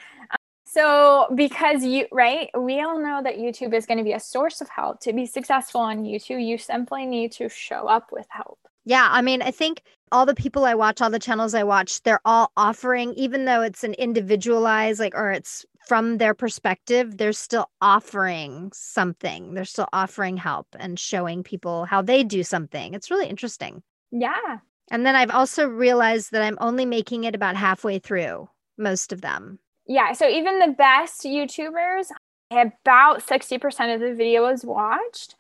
So, 0.74 1.28
because 1.36 1.84
you, 1.84 2.08
right, 2.14 2.50
we 2.58 2.80
all 2.82 2.98
know 2.98 3.22
that 3.22 3.36
YouTube 3.36 3.74
is 3.74 3.86
going 3.86 3.98
to 3.98 4.06
be 4.06 4.14
a 4.14 4.22
source 4.22 4.62
of 4.62 4.70
help. 4.70 5.02
To 5.02 5.12
be 5.12 5.26
successful 5.26 5.82
on 5.82 6.06
YouTube, 6.06 6.48
you 6.48 6.58
simply 6.58 7.06
need 7.06 7.34
to 7.34 7.50
show 7.50 7.90
up 7.90 8.14
with 8.14 8.26
help. 8.30 8.58
Yeah. 8.86 9.10
I 9.12 9.22
mean, 9.22 9.42
I 9.42 9.52
think 9.52 9.82
all 10.14 10.26
the 10.26 10.34
people 10.34 10.64
I 10.64 10.76
watch, 10.76 11.02
all 11.02 11.10
the 11.10 11.20
channels 11.20 11.54
I 11.54 11.64
watch, 11.64 12.02
they're 12.04 12.22
all 12.24 12.54
offering, 12.56 13.14
even 13.16 13.44
though 13.44 13.62
it's 13.62 13.84
an 13.84 13.96
individualized, 13.96 15.02
like, 15.02 15.14
or 15.14 15.34
it's 15.34 15.66
from 15.90 16.20
their 16.20 16.34
perspective, 16.34 17.18
they're 17.18 17.34
still 17.34 17.70
offering 17.82 18.72
something. 18.74 19.54
They're 19.56 19.66
still 19.66 19.90
offering 19.92 20.38
help 20.38 20.68
and 20.80 20.98
showing 20.98 21.44
people 21.44 21.84
how 21.84 22.02
they 22.02 22.24
do 22.24 22.44
something. 22.44 22.94
It's 22.94 23.12
really 23.12 23.28
interesting. 23.28 23.84
Yeah. 24.10 24.60
And 24.90 25.06
then 25.06 25.18
I've 25.18 25.32
also 25.32 25.68
realized 25.68 26.32
that 26.32 26.44
I'm 26.44 26.58
only 26.62 26.86
making 26.86 27.26
it 27.26 27.36
about 27.36 27.58
halfway 27.58 28.00
through 28.00 28.48
most 28.78 29.12
of 29.12 29.20
them 29.20 29.60
yeah, 29.92 30.14
so 30.14 30.26
even 30.26 30.60
the 30.60 30.72
best 30.72 31.24
YouTubers, 31.24 32.08
about 32.50 33.28
60% 33.28 33.94
of 33.94 34.00
the 34.00 34.14
video 34.14 34.48
is 34.48 34.64
watched. 34.64 35.36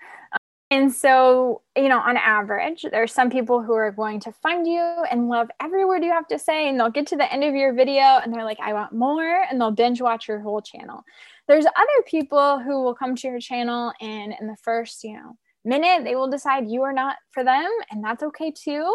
And 0.69 0.93
so, 0.93 1.61
you 1.77 1.87
know, 1.87 1.99
on 1.99 2.17
average, 2.17 2.85
there 2.91 3.01
are 3.01 3.07
some 3.07 3.29
people 3.29 3.61
who 3.61 3.73
are 3.73 3.91
going 3.91 4.19
to 4.21 4.31
find 4.33 4.67
you 4.67 4.81
and 5.09 5.29
love 5.29 5.49
every 5.61 5.85
word 5.85 6.03
you 6.03 6.11
have 6.11 6.27
to 6.27 6.37
say, 6.37 6.67
and 6.67 6.77
they'll 6.77 6.89
get 6.89 7.07
to 7.07 7.15
the 7.15 7.31
end 7.31 7.45
of 7.45 7.55
your 7.55 7.73
video 7.73 8.01
and 8.01 8.33
they're 8.33 8.43
like, 8.43 8.59
I 8.59 8.73
want 8.73 8.91
more, 8.91 9.43
and 9.49 9.59
they'll 9.59 9.71
binge 9.71 10.01
watch 10.01 10.27
your 10.27 10.39
whole 10.39 10.61
channel. 10.61 11.03
There's 11.47 11.65
other 11.65 12.03
people 12.05 12.59
who 12.59 12.83
will 12.83 12.95
come 12.95 13.15
to 13.15 13.27
your 13.29 13.39
channel 13.39 13.93
and 14.01 14.33
in 14.37 14.47
the 14.47 14.57
first, 14.61 15.01
you 15.05 15.13
know, 15.13 15.37
minute, 15.63 16.03
they 16.03 16.15
will 16.17 16.29
decide 16.29 16.69
you 16.69 16.81
are 16.83 16.93
not 16.93 17.15
for 17.31 17.45
them, 17.45 17.69
and 17.89 18.03
that's 18.03 18.23
okay 18.23 18.51
too. 18.51 18.93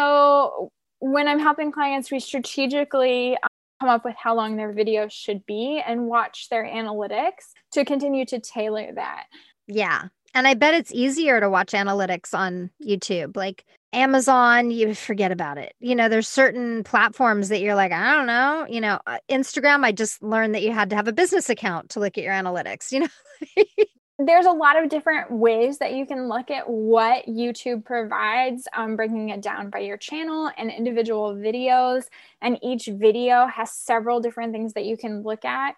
So, 0.00 0.70
when 0.98 1.28
I'm 1.28 1.38
helping 1.38 1.70
clients, 1.70 2.10
we 2.10 2.18
strategically 2.18 3.36
come 3.80 3.88
up 3.88 4.04
with 4.04 4.14
how 4.16 4.34
long 4.34 4.56
their 4.56 4.72
videos 4.72 5.12
should 5.12 5.44
be 5.46 5.82
and 5.84 6.06
watch 6.06 6.48
their 6.48 6.64
analytics 6.64 7.52
to 7.72 7.84
continue 7.84 8.24
to 8.26 8.40
tailor 8.40 8.92
that. 8.94 9.24
Yeah. 9.66 10.08
And 10.34 10.46
I 10.46 10.54
bet 10.54 10.74
it's 10.74 10.92
easier 10.92 11.40
to 11.40 11.48
watch 11.48 11.72
analytics 11.72 12.34
on 12.34 12.70
YouTube. 12.82 13.36
Like 13.36 13.64
Amazon, 13.92 14.70
you 14.70 14.94
forget 15.06 15.32
about 15.32 15.58
it. 15.58 15.74
You 15.80 15.94
know, 15.94 16.08
there's 16.08 16.28
certain 16.28 16.84
platforms 16.84 17.48
that 17.48 17.60
you're 17.60 17.74
like, 17.74 17.92
I 17.92 18.14
don't 18.14 18.26
know. 18.26 18.66
You 18.68 18.80
know, 18.80 19.00
uh, 19.06 19.18
Instagram, 19.30 19.84
I 19.84 19.92
just 19.92 20.22
learned 20.22 20.54
that 20.54 20.62
you 20.62 20.72
had 20.72 20.90
to 20.90 20.96
have 20.96 21.08
a 21.08 21.12
business 21.12 21.48
account 21.48 21.90
to 21.90 22.00
look 22.00 22.18
at 22.18 22.24
your 22.24 22.34
analytics, 22.34 22.92
you 22.92 23.00
know? 23.00 23.08
there's 24.18 24.46
a 24.46 24.50
lot 24.50 24.82
of 24.82 24.88
different 24.88 25.30
ways 25.30 25.78
that 25.78 25.92
you 25.92 26.06
can 26.06 26.28
look 26.28 26.50
at 26.50 26.68
what 26.68 27.26
YouTube 27.26 27.84
provides, 27.84 28.66
um, 28.74 28.96
breaking 28.96 29.28
it 29.28 29.42
down 29.42 29.68
by 29.68 29.80
your 29.80 29.98
channel 29.98 30.50
and 30.56 30.70
individual 30.70 31.34
videos. 31.34 32.04
And 32.40 32.58
each 32.62 32.86
video 32.86 33.46
has 33.46 33.72
several 33.72 34.20
different 34.20 34.52
things 34.52 34.72
that 34.72 34.86
you 34.86 34.96
can 34.96 35.22
look 35.22 35.44
at. 35.44 35.74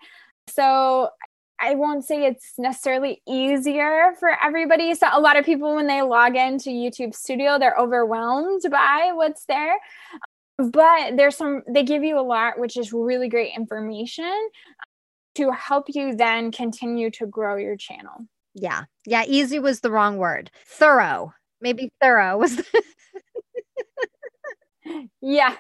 So 0.47 1.11
I 1.61 1.75
won't 1.75 2.05
say 2.05 2.27
it's 2.27 2.53
necessarily 2.59 3.23
easier 3.27 4.15
for 4.21 4.31
everybody. 4.41 4.95
So 4.95 5.09
a 5.13 5.21
lot 5.21 5.37
of 5.37 5.45
people, 5.45 5.75
when 5.75 5.89
they 5.89 6.03
log 6.03 6.37
into 6.37 6.71
YouTube 6.71 7.17
Studio, 7.17 7.59
they're 7.59 7.77
overwhelmed 7.77 8.63
by 8.71 9.11
what's 9.15 9.47
there. 9.47 9.75
But 10.59 11.17
there's 11.17 11.37
some, 11.37 11.63
they 11.69 11.83
give 11.83 12.05
you 12.05 12.19
a 12.19 12.23
lot, 12.23 12.59
which 12.61 12.77
is 12.77 12.93
really 12.93 13.29
great 13.29 13.53
information 13.57 14.33
to 15.39 15.51
help 15.53 15.87
you 15.89 16.15
then 16.15 16.53
continue 16.53 17.11
to 17.13 17.27
grow 17.27 17.57
your 17.57 17.77
channel. 17.77 18.27
Yeah. 18.55 18.85
Yeah. 19.07 19.25
Easy 19.27 19.59
was 19.59 19.81
the 19.81 19.91
wrong 19.91 20.17
word. 20.19 20.51
Thorough. 20.67 21.33
Maybe 21.61 21.93
thorough 22.01 22.39
was. 22.39 22.57
The- 22.57 22.83
yeah. 25.21 25.55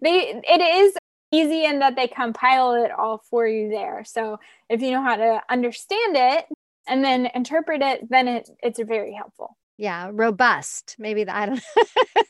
They, 0.00 0.40
it 0.48 0.60
is 0.60 0.96
easy 1.30 1.64
in 1.64 1.78
that 1.78 1.96
they 1.96 2.08
compile 2.08 2.72
it 2.74 2.90
all 2.90 3.22
for 3.30 3.46
you 3.46 3.70
there. 3.70 4.04
So 4.04 4.38
if 4.68 4.82
you 4.82 4.90
know 4.90 5.02
how 5.02 5.16
to 5.16 5.40
understand 5.48 6.16
it 6.16 6.46
and 6.86 7.04
then 7.04 7.28
interpret 7.34 7.80
it, 7.80 8.08
then 8.10 8.28
it, 8.28 8.50
it's 8.62 8.80
very 8.82 9.14
helpful. 9.14 9.56
Yeah, 9.78 10.10
robust. 10.12 10.96
Maybe 10.98 11.24
the, 11.24 11.34
I 11.34 11.46
don't 11.46 11.62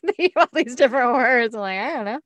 know. 0.03 0.29
all 0.37 0.47
these 0.53 0.77
different 0.77 1.15
words. 1.15 1.55
I'm 1.55 1.61
like, 1.61 1.79
I 1.79 1.93
don't 1.95 2.05
know. 2.05 2.21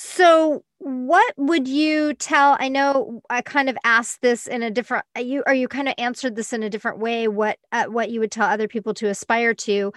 So, 0.00 0.62
what 0.78 1.34
would 1.36 1.66
you 1.66 2.14
tell? 2.14 2.56
I 2.60 2.68
know 2.68 3.20
I 3.30 3.42
kind 3.42 3.68
of 3.68 3.76
asked 3.82 4.22
this 4.22 4.46
in 4.46 4.62
a 4.62 4.70
different. 4.70 5.04
You 5.18 5.42
or 5.44 5.52
you 5.54 5.66
kind 5.66 5.88
of 5.88 5.94
answered 5.98 6.36
this 6.36 6.52
in 6.52 6.62
a 6.62 6.70
different 6.70 7.00
way. 7.00 7.26
What 7.26 7.58
uh, 7.72 7.86
what 7.86 8.08
you 8.08 8.20
would 8.20 8.30
tell 8.30 8.46
other 8.46 8.68
people 8.68 8.94
to 8.94 9.08
aspire 9.08 9.54
to, 9.54 9.92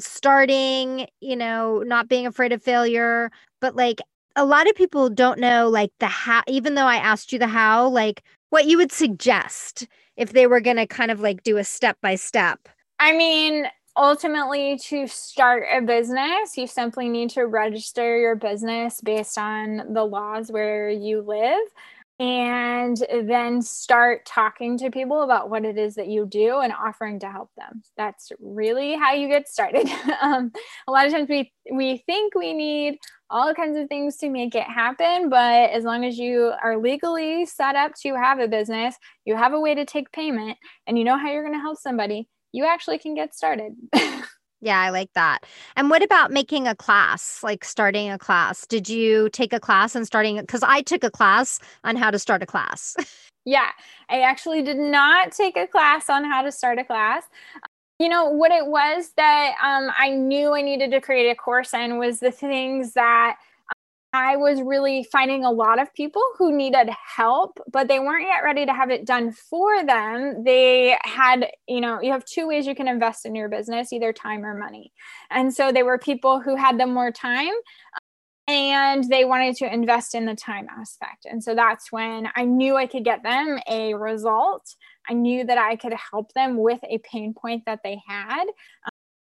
starting, 0.00 1.06
you 1.20 1.36
know, 1.36 1.84
not 1.86 2.08
being 2.08 2.26
afraid 2.26 2.50
of 2.50 2.60
failure, 2.60 3.30
but 3.60 3.76
like 3.76 4.00
a 4.34 4.44
lot 4.44 4.68
of 4.68 4.74
people 4.74 5.10
don't 5.10 5.38
know 5.38 5.68
like 5.68 5.92
the 6.00 6.08
how. 6.08 6.42
Even 6.48 6.74
though 6.74 6.86
I 6.86 6.96
asked 6.96 7.32
you 7.32 7.38
the 7.38 7.46
how, 7.46 7.86
like 7.86 8.24
what 8.50 8.66
you 8.66 8.76
would 8.78 8.90
suggest 8.90 9.86
if 10.16 10.32
they 10.32 10.48
were 10.48 10.60
going 10.60 10.78
to 10.78 10.88
kind 10.88 11.12
of 11.12 11.20
like 11.20 11.44
do 11.44 11.56
a 11.56 11.62
step 11.62 11.96
by 12.02 12.16
step. 12.16 12.68
I 12.98 13.16
mean, 13.16 13.68
ultimately 13.96 14.78
to 14.78 15.06
start 15.06 15.64
a 15.72 15.80
business 15.80 16.56
you 16.56 16.66
simply 16.66 17.08
need 17.08 17.30
to 17.30 17.46
register 17.46 18.18
your 18.18 18.36
business 18.36 19.00
based 19.00 19.38
on 19.38 19.92
the 19.94 20.04
laws 20.04 20.50
where 20.50 20.90
you 20.90 21.22
live 21.22 21.58
and 22.18 22.96
then 23.24 23.60
start 23.60 24.24
talking 24.24 24.78
to 24.78 24.90
people 24.90 25.22
about 25.22 25.50
what 25.50 25.64
it 25.64 25.76
is 25.76 25.96
that 25.96 26.08
you 26.08 26.24
do 26.24 26.60
and 26.60 26.72
offering 26.72 27.20
to 27.20 27.30
help 27.30 27.50
them. 27.56 27.82
That's 27.98 28.32
really 28.40 28.94
how 28.94 29.12
you 29.12 29.28
get 29.28 29.48
started. 29.48 29.88
Um, 30.22 30.50
a 30.88 30.92
lot 30.92 31.06
of 31.06 31.12
times 31.12 31.28
we 31.28 31.52
we 31.70 31.98
think 31.98 32.34
we 32.34 32.52
need 32.54 32.98
all 33.28 33.54
kinds 33.54 33.76
of 33.76 33.88
things 33.88 34.16
to 34.16 34.30
make 34.30 34.54
it 34.54 34.62
happen 34.64 35.28
but 35.28 35.70
as 35.70 35.84
long 35.84 36.04
as 36.04 36.16
you 36.18 36.52
are 36.62 36.78
legally 36.78 37.44
set 37.44 37.76
up 37.76 37.92
to 38.02 38.14
have 38.14 38.38
a 38.38 38.48
business 38.48 38.96
you 39.24 39.36
have 39.36 39.52
a 39.52 39.60
way 39.60 39.74
to 39.74 39.84
take 39.84 40.10
payment 40.12 40.56
and 40.86 40.98
you 40.98 41.04
know 41.04 41.18
how 41.18 41.30
you're 41.30 41.42
going 41.42 41.54
to 41.54 41.60
help 41.60 41.78
somebody 41.78 42.28
you 42.56 42.64
actually 42.64 42.98
can 42.98 43.14
get 43.14 43.34
started. 43.34 43.76
yeah, 44.62 44.80
I 44.80 44.88
like 44.88 45.12
that. 45.12 45.40
And 45.76 45.90
what 45.90 46.02
about 46.02 46.30
making 46.30 46.66
a 46.66 46.74
class, 46.74 47.42
like 47.42 47.64
starting 47.64 48.10
a 48.10 48.18
class? 48.18 48.66
Did 48.66 48.88
you 48.88 49.28
take 49.28 49.52
a 49.52 49.60
class 49.60 49.94
and 49.94 50.06
starting? 50.06 50.38
Because 50.40 50.62
I 50.62 50.80
took 50.80 51.04
a 51.04 51.10
class 51.10 51.60
on 51.84 51.96
how 51.96 52.10
to 52.10 52.18
start 52.18 52.42
a 52.42 52.46
class. 52.46 52.96
yeah, 53.44 53.68
I 54.08 54.22
actually 54.22 54.62
did 54.62 54.78
not 54.78 55.32
take 55.32 55.58
a 55.58 55.66
class 55.66 56.08
on 56.08 56.24
how 56.24 56.40
to 56.40 56.50
start 56.50 56.78
a 56.78 56.84
class. 56.84 57.24
You 57.98 58.08
know, 58.08 58.30
what 58.30 58.50
it 58.52 58.66
was 58.66 59.12
that 59.18 59.54
um, 59.62 59.92
I 59.96 60.10
knew 60.10 60.54
I 60.54 60.62
needed 60.62 60.90
to 60.92 61.00
create 61.02 61.30
a 61.30 61.34
course 61.34 61.74
in 61.74 61.98
was 61.98 62.20
the 62.20 62.32
things 62.32 62.94
that 62.94 63.36
I 64.16 64.36
was 64.36 64.62
really 64.62 65.06
finding 65.12 65.44
a 65.44 65.50
lot 65.50 65.78
of 65.78 65.92
people 65.92 66.22
who 66.38 66.56
needed 66.56 66.88
help, 66.88 67.60
but 67.70 67.86
they 67.86 68.00
weren't 68.00 68.26
yet 68.26 68.42
ready 68.42 68.64
to 68.64 68.72
have 68.72 68.88
it 68.88 69.04
done 69.04 69.30
for 69.30 69.84
them. 69.84 70.42
They 70.42 70.96
had, 71.04 71.50
you 71.68 71.82
know, 71.82 72.00
you 72.00 72.12
have 72.12 72.24
two 72.24 72.46
ways 72.46 72.66
you 72.66 72.74
can 72.74 72.88
invest 72.88 73.26
in 73.26 73.34
your 73.34 73.50
business 73.50 73.92
either 73.92 74.14
time 74.14 74.42
or 74.42 74.56
money. 74.56 74.90
And 75.30 75.52
so 75.52 75.70
they 75.70 75.82
were 75.82 75.98
people 75.98 76.40
who 76.40 76.56
had 76.56 76.80
the 76.80 76.86
more 76.86 77.12
time 77.12 77.52
and 78.48 79.04
they 79.04 79.26
wanted 79.26 79.54
to 79.56 79.70
invest 79.70 80.14
in 80.14 80.24
the 80.24 80.34
time 80.34 80.66
aspect. 80.70 81.26
And 81.26 81.44
so 81.44 81.54
that's 81.54 81.92
when 81.92 82.30
I 82.34 82.46
knew 82.46 82.74
I 82.74 82.86
could 82.86 83.04
get 83.04 83.22
them 83.22 83.58
a 83.68 83.92
result. 83.92 84.76
I 85.06 85.12
knew 85.12 85.44
that 85.44 85.58
I 85.58 85.76
could 85.76 85.92
help 86.10 86.32
them 86.32 86.56
with 86.56 86.80
a 86.88 86.96
pain 86.98 87.34
point 87.34 87.64
that 87.66 87.80
they 87.84 88.00
had 88.08 88.44
um, 88.44 88.50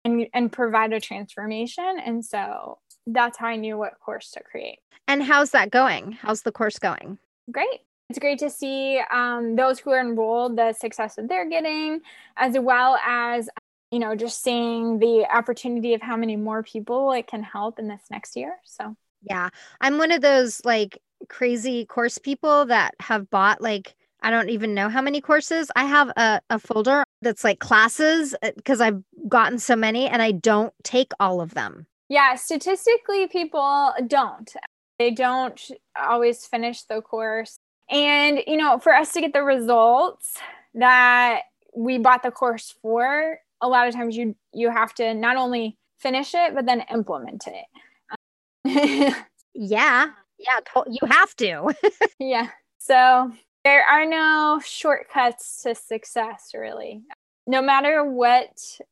and, 0.05 0.27
and 0.35 0.51
provide 0.51 0.93
a 0.93 0.99
transformation. 0.99 1.99
And 2.05 2.25
so 2.25 2.79
that's 3.07 3.39
how 3.39 3.49
I 3.49 3.57
knew 3.57 3.77
what 3.77 3.99
course 4.01 4.31
to 4.33 4.43
create. 4.43 4.79
And 5.09 5.23
how's 5.23 5.51
that 5.51 5.71
going? 5.71 6.13
How's 6.13 6.43
the 6.43 6.53
course 6.53 6.79
going? 6.79 7.19
Great. 7.51 7.81
It's 8.09 8.19
great 8.19 8.39
to 8.41 8.51
see 8.51 9.01
um, 9.11 9.57
those 9.57 9.79
who 9.79 9.91
are 9.91 10.01
enrolled, 10.01 10.57
the 10.57 10.73
success 10.75 11.17
that 11.17 11.29
they're 11.29 11.49
getting, 11.49 12.01
as 12.37 12.55
well 12.59 12.99
as, 13.07 13.49
you 13.91 13.99
know, 13.99 14.15
just 14.15 14.43
seeing 14.43 14.99
the 14.99 15.27
opportunity 15.35 15.95
of 15.95 16.03
how 16.03 16.17
many 16.17 16.37
more 16.37 16.63
people 16.63 17.13
it 17.13 17.27
can 17.27 17.43
help 17.43 17.79
in 17.79 17.89
this 17.89 18.03
next 18.11 18.37
year. 18.37 18.59
So, 18.65 18.97
yeah, 19.23 19.49
I'm 19.81 19.99
one 19.99 20.13
of 20.13 20.21
those 20.21 20.65
like 20.65 21.01
crazy 21.29 21.87
course 21.87 22.19
people 22.19 22.67
that 22.67 22.95
have 23.01 23.31
bought 23.31 23.61
like, 23.61 23.95
I 24.21 24.31
don't 24.31 24.51
even 24.51 24.75
know 24.75 24.89
how 24.89 25.03
many 25.03 25.21
courses. 25.21 25.71
I 25.75 25.85
have 25.85 26.11
a, 26.17 26.41
a 26.51 26.59
folder 26.59 27.05
that's 27.23 27.45
like 27.45 27.59
classes 27.59 28.35
because 28.57 28.81
uh, 28.81 28.85
I've 28.85 29.03
gotten 29.29 29.59
so 29.59 29.75
many 29.75 30.07
and 30.07 30.23
I 30.23 30.33
don't 30.33 30.73
take 30.85 31.13
all 31.19 31.41
of 31.41 31.55
them. 31.55 31.87
Yeah, 32.13 32.35
statistically, 32.35 33.27
people 33.27 33.95
don't. 34.07 34.55
They 34.99 35.13
don't 35.13 35.59
always 35.99 36.45
finish 36.45 36.83
the 36.83 37.01
course. 37.01 37.57
And, 37.89 38.41
you 38.47 38.59
know, 38.59 38.79
for 38.79 38.93
us 38.95 39.15
to 39.15 39.23
get 39.23 39.33
the 39.33 39.43
results 39.43 40.37
that 40.75 41.45
we 41.75 41.97
bought 41.97 42.23
the 42.23 42.31
course 42.31 42.75
for, 42.83 43.39
a 43.63 43.67
lot 43.67 43.89
of 43.89 43.95
times 43.95 44.15
you 44.15 44.37
you 44.53 44.71
have 44.71 44.93
to 44.97 45.15
not 45.15 45.39
only 45.39 45.79
finish 46.01 46.35
it 46.35 46.55
but 46.55 46.67
then 46.67 46.85
implement 46.93 47.47
it. 47.47 49.15
yeah. 49.55 50.09
Yeah, 50.39 50.83
you 50.89 51.09
have 51.09 51.35
to. 51.37 51.75
yeah. 52.19 52.49
So, 52.77 53.33
there 53.65 53.87
are 53.87 54.05
no 54.05 54.61
shortcuts 54.63 55.63
to 55.63 55.75
success 55.75 56.51
really. 56.53 57.05
No 57.47 57.63
matter 57.63 58.05
what 58.05 58.51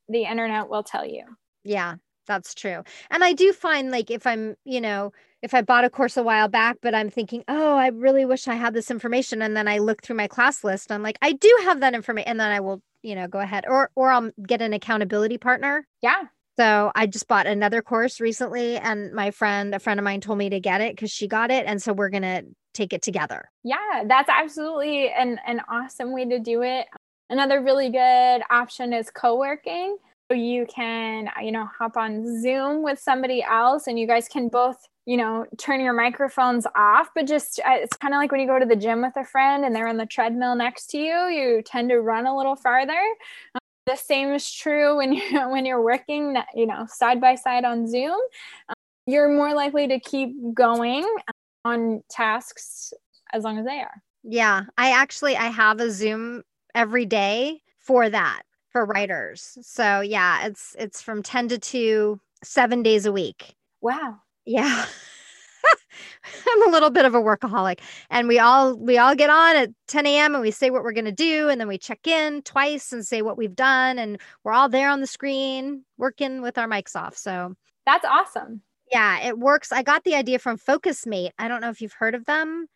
the 0.09 0.22
internet 0.22 0.70
will 0.70 0.85
tell 0.85 1.04
you. 1.04 1.24
Yeah, 1.64 1.96
that's 2.30 2.54
true. 2.54 2.84
And 3.10 3.24
I 3.24 3.32
do 3.32 3.52
find 3.52 3.90
like 3.90 4.10
if 4.10 4.24
I'm, 4.24 4.54
you 4.64 4.80
know, 4.80 5.12
if 5.42 5.52
I 5.52 5.62
bought 5.62 5.84
a 5.84 5.90
course 5.90 6.16
a 6.16 6.22
while 6.22 6.46
back, 6.48 6.76
but 6.80 6.94
I'm 6.94 7.10
thinking, 7.10 7.42
oh, 7.48 7.74
I 7.76 7.88
really 7.88 8.24
wish 8.24 8.46
I 8.46 8.54
had 8.54 8.72
this 8.72 8.90
information. 8.90 9.42
And 9.42 9.56
then 9.56 9.66
I 9.66 9.78
look 9.78 10.02
through 10.02 10.16
my 10.16 10.28
class 10.28 10.62
list, 10.62 10.92
I'm 10.92 11.02
like, 11.02 11.18
I 11.22 11.32
do 11.32 11.52
have 11.64 11.80
that 11.80 11.94
information. 11.94 12.28
And 12.28 12.38
then 12.38 12.52
I 12.52 12.60
will, 12.60 12.80
you 13.02 13.16
know, 13.16 13.26
go 13.26 13.40
ahead 13.40 13.64
or 13.66 13.90
or 13.96 14.12
I'll 14.12 14.30
get 14.46 14.62
an 14.62 14.72
accountability 14.72 15.38
partner. 15.38 15.86
Yeah. 16.02 16.24
So 16.56 16.92
I 16.94 17.06
just 17.06 17.26
bought 17.26 17.46
another 17.46 17.82
course 17.82 18.20
recently 18.20 18.76
and 18.76 19.12
my 19.12 19.32
friend, 19.32 19.74
a 19.74 19.80
friend 19.80 19.98
of 19.98 20.04
mine 20.04 20.20
told 20.20 20.38
me 20.38 20.50
to 20.50 20.60
get 20.60 20.80
it 20.80 20.94
because 20.94 21.10
she 21.10 21.26
got 21.26 21.50
it. 21.50 21.66
And 21.66 21.82
so 21.82 21.92
we're 21.92 22.10
gonna 22.10 22.42
take 22.74 22.92
it 22.92 23.02
together. 23.02 23.50
Yeah, 23.64 24.04
that's 24.06 24.28
absolutely 24.28 25.10
an, 25.10 25.40
an 25.46 25.62
awesome 25.68 26.12
way 26.12 26.26
to 26.26 26.38
do 26.38 26.62
it. 26.62 26.86
Another 27.28 27.62
really 27.62 27.90
good 27.90 28.42
option 28.50 28.92
is 28.92 29.10
co-working 29.10 29.96
you 30.34 30.66
can 30.66 31.28
you 31.42 31.52
know 31.52 31.68
hop 31.78 31.96
on 31.96 32.40
zoom 32.40 32.82
with 32.82 32.98
somebody 32.98 33.42
else 33.42 33.86
and 33.86 33.98
you 33.98 34.06
guys 34.06 34.28
can 34.28 34.48
both 34.48 34.76
you 35.06 35.16
know 35.16 35.46
turn 35.58 35.80
your 35.80 35.92
microphones 35.92 36.66
off 36.76 37.08
but 37.14 37.26
just 37.26 37.58
uh, 37.60 37.72
it's 37.72 37.96
kind 37.96 38.14
of 38.14 38.18
like 38.18 38.30
when 38.30 38.40
you 38.40 38.46
go 38.46 38.58
to 38.58 38.66
the 38.66 38.76
gym 38.76 39.02
with 39.02 39.16
a 39.16 39.24
friend 39.24 39.64
and 39.64 39.74
they're 39.74 39.88
on 39.88 39.96
the 39.96 40.06
treadmill 40.06 40.54
next 40.54 40.86
to 40.86 40.98
you 40.98 41.28
you 41.28 41.62
tend 41.64 41.88
to 41.88 42.00
run 42.00 42.26
a 42.26 42.36
little 42.36 42.56
farther. 42.56 43.00
Um, 43.54 43.60
the 43.86 43.96
same 43.96 44.32
is 44.32 44.52
true 44.52 44.98
when 44.98 45.12
you 45.14 45.22
when 45.50 45.64
you're 45.66 45.82
working 45.82 46.36
you 46.54 46.66
know 46.66 46.86
side 46.88 47.20
by 47.20 47.34
side 47.34 47.64
on 47.64 47.88
zoom. 47.88 48.18
Um, 48.68 48.74
you're 49.06 49.28
more 49.28 49.54
likely 49.54 49.88
to 49.88 49.98
keep 49.98 50.34
going 50.54 51.04
on 51.64 52.02
tasks 52.08 52.92
as 53.32 53.42
long 53.42 53.58
as 53.58 53.64
they 53.64 53.80
are. 53.80 54.02
Yeah 54.22 54.64
i 54.76 54.90
actually 54.92 55.36
i 55.36 55.46
have 55.46 55.80
a 55.80 55.90
zoom 55.90 56.42
every 56.74 57.06
day 57.06 57.62
for 57.78 58.08
that 58.08 58.42
for 58.70 58.85
writers. 58.85 59.59
So 59.62 60.00
yeah, 60.00 60.46
it's 60.46 60.74
it's 60.78 61.02
from 61.02 61.22
10 61.22 61.48
to 61.48 61.59
2, 61.59 62.20
7 62.42 62.83
days 62.83 63.06
a 63.06 63.12
week. 63.12 63.54
Wow. 63.80 64.18
Yeah. 64.44 64.87
I'm 66.48 66.68
a 66.68 66.70
little 66.70 66.90
bit 66.90 67.04
of 67.04 67.14
a 67.14 67.20
workaholic. 67.20 67.80
And 68.11 68.28
we 68.28 68.38
all 68.38 68.76
we 68.76 68.98
all 68.98 69.14
get 69.14 69.30
on 69.30 69.56
at 69.56 69.70
10 69.88 70.06
a.m. 70.06 70.35
and 70.35 70.42
we 70.42 70.50
say 70.50 70.70
what 70.70 70.83
we're 70.83 70.92
gonna 70.92 71.12
do, 71.12 71.48
and 71.48 71.61
then 71.61 71.68
we 71.68 71.78
check 71.78 72.06
in 72.06 72.42
twice 72.42 72.92
and 72.92 73.06
say 73.06 73.22
what 73.22 73.37
we've 73.37 73.56
done, 73.56 73.98
and 73.98 74.20
we're 74.44 74.52
all 74.52 74.68
there 74.68 74.90
on 74.90 75.00
the 75.00 75.06
screen 75.06 75.85
working 75.98 76.42
with 76.42 76.59
our 76.59 76.68
mics 76.68 76.96
off. 76.96 77.16
So 77.16 77.54
that's 77.87 78.04
awesome. 78.04 78.62
Yeah, 78.90 79.24
it 79.26 79.38
works. 79.38 79.72
I 79.72 79.83
got 79.83 80.04
the 80.04 80.14
idea 80.14 80.38
from 80.38 80.59
Focusmate. 80.59 81.30
I 81.38 81.48
don't 81.48 81.61
know 81.61 81.70
if 81.70 81.80
you've 81.80 81.92
heard 81.92 82.14
of 82.14 82.24
them. 82.24 82.66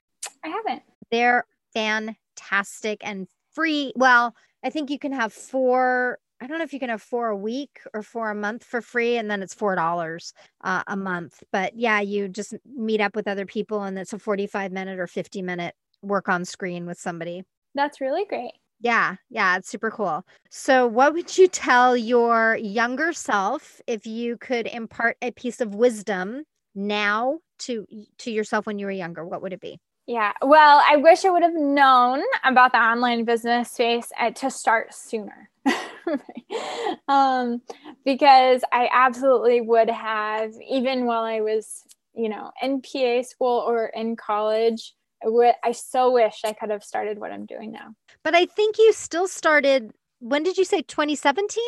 I 0.45 0.49
haven't. 0.49 0.83
They're 1.11 1.45
fantastic 1.75 3.01
and 3.03 3.27
free. 3.53 3.93
Well, 3.97 4.35
I 4.65 4.71
think 4.71 4.91
you 4.91 4.99
can 4.99 5.13
have 5.13 5.33
four. 5.33 6.19
I 6.41 6.47
don't 6.47 6.59
know 6.59 6.65
if 6.65 6.73
you 6.73 6.81
can 6.81 6.89
have 6.89 7.03
four 7.03 7.29
a 7.29 7.37
week 7.37 7.81
or 7.95 8.03
four 8.03 8.31
a 8.31 8.35
month 8.35 8.65
for 8.65 8.81
free, 8.81 9.17
and 9.19 9.31
then 9.31 9.43
it's 9.43 9.55
four 9.55 9.77
dollars 9.77 10.33
uh, 10.63 10.83
a 10.87 10.97
month. 10.97 11.43
But 11.53 11.77
yeah, 11.77 12.01
you 12.01 12.29
just 12.29 12.55
meet 12.67 13.01
up 13.01 13.15
with 13.15 13.29
other 13.29 13.47
people, 13.47 13.83
and 13.83 13.99
it's 13.99 14.13
a 14.13 14.19
forty-five 14.19 14.73
minute 14.73 14.99
or 14.99 15.07
fifty 15.07 15.43
minute 15.43 15.75
work 16.03 16.29
on 16.29 16.45
screen 16.45 16.87
with 16.87 16.99
somebody. 16.99 17.45
That's 17.75 18.01
really 18.01 18.25
great. 18.25 18.53
Yeah, 18.81 19.17
yeah, 19.31 19.57
it's 19.57 19.69
super 19.69 19.91
cool. 19.91 20.25
So, 20.51 20.87
what 20.87 21.15
would 21.15 21.39
you 21.39 21.49
tell 21.49 21.97
your 21.97 22.57
younger 22.61 23.13
self 23.13 23.81
if 23.87 24.07
you 24.07 24.37
could 24.37 24.67
impart 24.67 25.17
a 25.23 25.31
piece 25.31 25.61
of 25.61 25.75
wisdom 25.75 26.45
now 26.75 27.39
to 27.61 27.87
to 28.19 28.31
yourself 28.31 28.67
when 28.67 28.79
you 28.79 28.87
were 28.87 28.93
younger? 28.93 29.25
What 29.25 29.43
would 29.43 29.53
it 29.53 29.61
be? 29.61 29.79
Yeah. 30.07 30.33
Well, 30.43 30.83
I 30.87 30.97
wish 30.97 31.25
I 31.25 31.31
would 31.31 31.43
have 31.43 31.55
known 31.55 32.23
about 32.45 32.73
the 32.73 32.79
online 32.79 33.25
business 33.25 33.71
space 33.71 34.13
at, 34.19 34.37
to 34.37 34.51
start 34.51 34.93
sooner. 34.95 35.49
um, 37.09 37.63
because 38.05 38.63
I 38.71 38.89
absolutely 38.93 39.63
would 39.63 39.89
have, 39.89 40.53
even 40.69 41.07
while 41.07 41.25
I 41.25 41.41
was, 41.41 41.85
you 42.15 42.29
know, 42.29 42.51
in 42.63 42.83
PA 42.83 43.23
school 43.23 43.65
or 43.67 43.87
in 43.87 44.17
college, 44.17 44.95
I 45.25 45.29
would 45.29 45.55
I 45.65 45.73
so 45.73 46.13
wish 46.13 46.41
I 46.45 46.53
could 46.53 46.71
have 46.71 46.85
started 46.85 47.19
what 47.19 47.33
I'm 47.33 47.47
doing 47.47 47.73
now. 47.73 47.95
But 48.23 48.35
I 48.35 48.47
think 48.47 48.79
you 48.79 48.93
still 48.93 49.27
started 49.27 49.93
when 50.21 50.43
did 50.43 50.57
you 50.57 50.65
say 50.65 50.83
2017? 50.83 51.63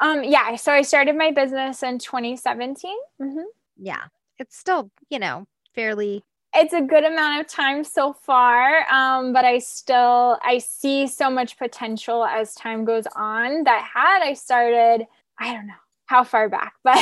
Um 0.00 0.24
yeah, 0.24 0.54
so 0.56 0.72
I 0.72 0.82
started 0.82 1.16
my 1.16 1.30
business 1.32 1.82
in 1.82 1.98
2017. 1.98 2.94
Mm-hmm. 3.20 3.40
Yeah. 3.76 4.04
It's 4.38 4.56
still, 4.56 4.90
you 5.10 5.18
know, 5.18 5.46
fairly 5.74 6.22
it's 6.54 6.74
a 6.74 6.82
good 6.82 7.04
amount 7.04 7.40
of 7.40 7.46
time 7.46 7.82
so 7.84 8.12
far 8.12 8.90
um, 8.92 9.32
but 9.32 9.44
i 9.44 9.58
still 9.58 10.38
i 10.42 10.58
see 10.58 11.06
so 11.06 11.30
much 11.30 11.56
potential 11.58 12.24
as 12.24 12.54
time 12.54 12.84
goes 12.84 13.04
on 13.16 13.64
that 13.64 13.88
had 13.92 14.22
i 14.22 14.34
started 14.34 15.06
i 15.38 15.52
don't 15.52 15.66
know 15.66 15.74
how 16.06 16.22
far 16.24 16.48
back 16.48 16.74
but 16.84 16.96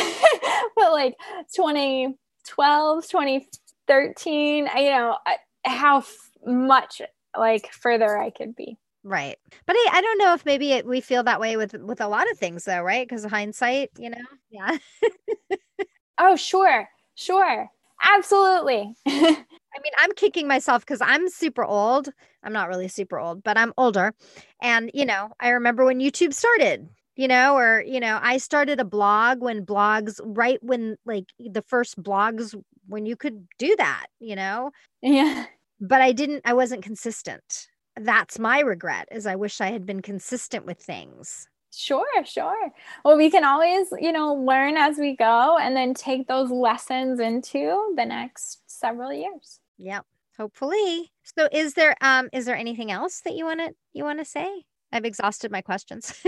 but 0.76 0.92
like 0.92 1.16
2012 1.54 3.08
2013 3.08 4.68
you 4.76 4.90
know 4.90 5.16
how 5.64 5.98
f- 5.98 6.30
much 6.46 7.02
like 7.36 7.72
further 7.72 8.18
i 8.18 8.30
could 8.30 8.54
be. 8.56 8.76
Right. 9.02 9.38
But 9.66 9.76
I, 9.76 9.88
I 9.94 10.00
don't 10.02 10.18
know 10.18 10.34
if 10.34 10.44
maybe 10.44 10.72
it, 10.72 10.84
we 10.86 11.00
feel 11.00 11.22
that 11.22 11.40
way 11.40 11.56
with 11.56 11.72
with 11.74 12.00
a 12.00 12.08
lot 12.08 12.30
of 12.30 12.38
things 12.38 12.64
though 12.64 12.82
right? 12.82 13.08
Because 13.08 13.24
hindsight 13.24 13.90
you 13.98 14.10
know? 14.10 14.18
Yeah. 14.50 14.78
Oh 16.22 16.36
sure 16.36 16.86
sure 17.14 17.70
Absolutely. 18.02 18.94
I 19.06 19.78
mean, 19.82 19.92
I'm 19.98 20.12
kicking 20.14 20.48
myself 20.48 20.82
because 20.84 21.00
I'm 21.00 21.28
super 21.28 21.64
old. 21.64 22.08
I'm 22.42 22.52
not 22.52 22.68
really 22.68 22.88
super 22.88 23.18
old, 23.18 23.42
but 23.42 23.56
I'm 23.58 23.72
older. 23.76 24.14
And, 24.62 24.90
you 24.94 25.04
know, 25.06 25.30
I 25.40 25.50
remember 25.50 25.84
when 25.84 26.00
YouTube 26.00 26.32
started, 26.32 26.88
you 27.16 27.28
know, 27.28 27.56
or, 27.56 27.82
you 27.86 28.00
know, 28.00 28.18
I 28.22 28.38
started 28.38 28.80
a 28.80 28.84
blog 28.84 29.40
when 29.40 29.64
blogs, 29.64 30.18
right 30.24 30.58
when 30.62 30.96
like 31.04 31.26
the 31.38 31.62
first 31.62 32.02
blogs, 32.02 32.54
when 32.88 33.06
you 33.06 33.16
could 33.16 33.46
do 33.58 33.76
that, 33.76 34.06
you 34.18 34.34
know? 34.34 34.70
Yeah. 35.02 35.46
But 35.80 36.00
I 36.00 36.12
didn't, 36.12 36.42
I 36.44 36.52
wasn't 36.54 36.82
consistent. 36.82 37.68
That's 37.96 38.38
my 38.38 38.60
regret 38.60 39.08
is 39.12 39.26
I 39.26 39.36
wish 39.36 39.60
I 39.60 39.70
had 39.70 39.86
been 39.86 40.02
consistent 40.02 40.66
with 40.66 40.78
things. 40.78 41.48
Sure, 41.72 42.24
sure. 42.24 42.70
Well, 43.04 43.16
we 43.16 43.30
can 43.30 43.44
always, 43.44 43.88
you 44.00 44.12
know, 44.12 44.34
learn 44.34 44.76
as 44.76 44.98
we 44.98 45.14
go 45.16 45.56
and 45.56 45.76
then 45.76 45.94
take 45.94 46.26
those 46.26 46.50
lessons 46.50 47.20
into 47.20 47.94
the 47.96 48.04
next 48.04 48.62
several 48.66 49.12
years. 49.12 49.60
Yep. 49.78 50.04
Hopefully. 50.36 51.12
So 51.36 51.48
is 51.52 51.74
there 51.74 51.94
um 52.00 52.28
is 52.32 52.46
there 52.46 52.56
anything 52.56 52.90
else 52.90 53.20
that 53.24 53.34
you 53.34 53.44
want 53.44 53.60
to 53.60 53.72
you 53.92 54.04
want 54.04 54.18
to 54.18 54.24
say? 54.24 54.64
I've 54.92 55.04
exhausted 55.04 55.52
my 55.52 55.60
questions. 55.60 56.14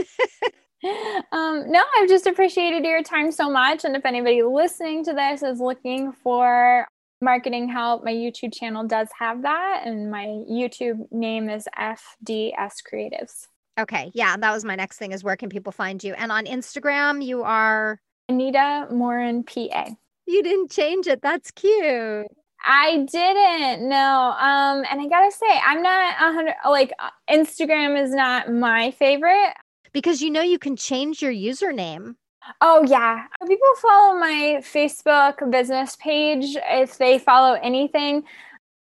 um, 1.33 1.65
no, 1.71 1.83
I've 1.97 2.09
just 2.09 2.27
appreciated 2.27 2.85
your 2.85 3.03
time 3.03 3.33
so 3.33 3.51
much. 3.51 3.85
And 3.85 3.97
if 3.97 4.05
anybody 4.05 4.43
listening 4.43 5.05
to 5.05 5.13
this 5.13 5.43
is 5.43 5.59
looking 5.59 6.13
for 6.13 6.87
marketing 7.21 7.69
help, 7.69 8.05
my 8.05 8.13
YouTube 8.13 8.55
channel 8.55 8.85
does 8.87 9.09
have 9.19 9.43
that. 9.43 9.83
And 9.85 10.11
my 10.11 10.27
YouTube 10.27 11.11
name 11.11 11.49
is 11.49 11.67
FDS 11.77 12.75
Creatives. 12.93 13.47
Okay. 13.79 14.11
Yeah. 14.15 14.37
That 14.37 14.53
was 14.53 14.65
my 14.65 14.77
next 14.77 14.99
thing 14.99 15.13
is 15.13 15.25
where 15.25 15.37
can 15.37 15.49
people 15.49 15.73
find 15.73 16.03
you? 16.03 16.15
And 16.15 16.31
on 16.31 16.45
Instagram, 16.45 17.25
you 17.25 17.43
are 17.43 18.01
Anita 18.29 18.87
Morin 18.91 19.45
PA. 19.45 19.91
You 20.27 20.43
didn't 20.43 20.71
change 20.71 21.07
it. 21.07 21.23
That's 21.23 21.51
cute. 21.51 22.27
I 22.65 23.07
didn't 23.11 23.89
no. 23.89 24.35
Um, 24.39 24.85
and 24.91 25.01
I 25.01 25.09
gotta 25.09 25.33
say, 25.33 25.61
I'm 25.67 25.83
not 25.83 26.15
a 26.15 26.33
hundred. 26.33 26.55
Like 26.69 26.93
uh, 26.99 27.11
Instagram 27.29 28.01
is 28.01 28.15
not 28.15 28.53
my 28.53 28.93
favorite 28.93 29.55
because 29.93 30.23
you 30.23 30.31
know 30.31 30.43
you 30.43 30.59
can 30.59 30.77
change 30.77 31.23
your 31.23 31.33
username. 31.33 32.15
Oh 32.61 32.85
yeah, 32.87 33.27
people 33.47 33.75
follow 33.81 34.19
my 34.19 34.61
Facebook 34.61 35.51
business 35.51 35.97
page 35.97 36.57
if 36.71 36.99
they 36.99 37.19
follow 37.19 37.55
anything, 37.63 38.25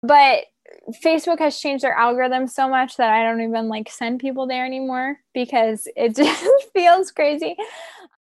but 0.02 0.46
Facebook 1.04 1.40
has 1.40 1.60
changed 1.60 1.84
their 1.84 1.94
algorithm 1.94 2.48
so 2.48 2.70
much 2.70 2.98
that 2.98 3.10
I 3.10 3.24
don't 3.24 3.42
even 3.42 3.68
like 3.68 3.90
send 3.90 4.20
people 4.20 4.48
there 4.48 4.66
anymore 4.66 5.18
because 5.34 5.88
it 5.96 6.16
just 6.16 6.46
feels 6.74 7.12
crazy 7.12 7.56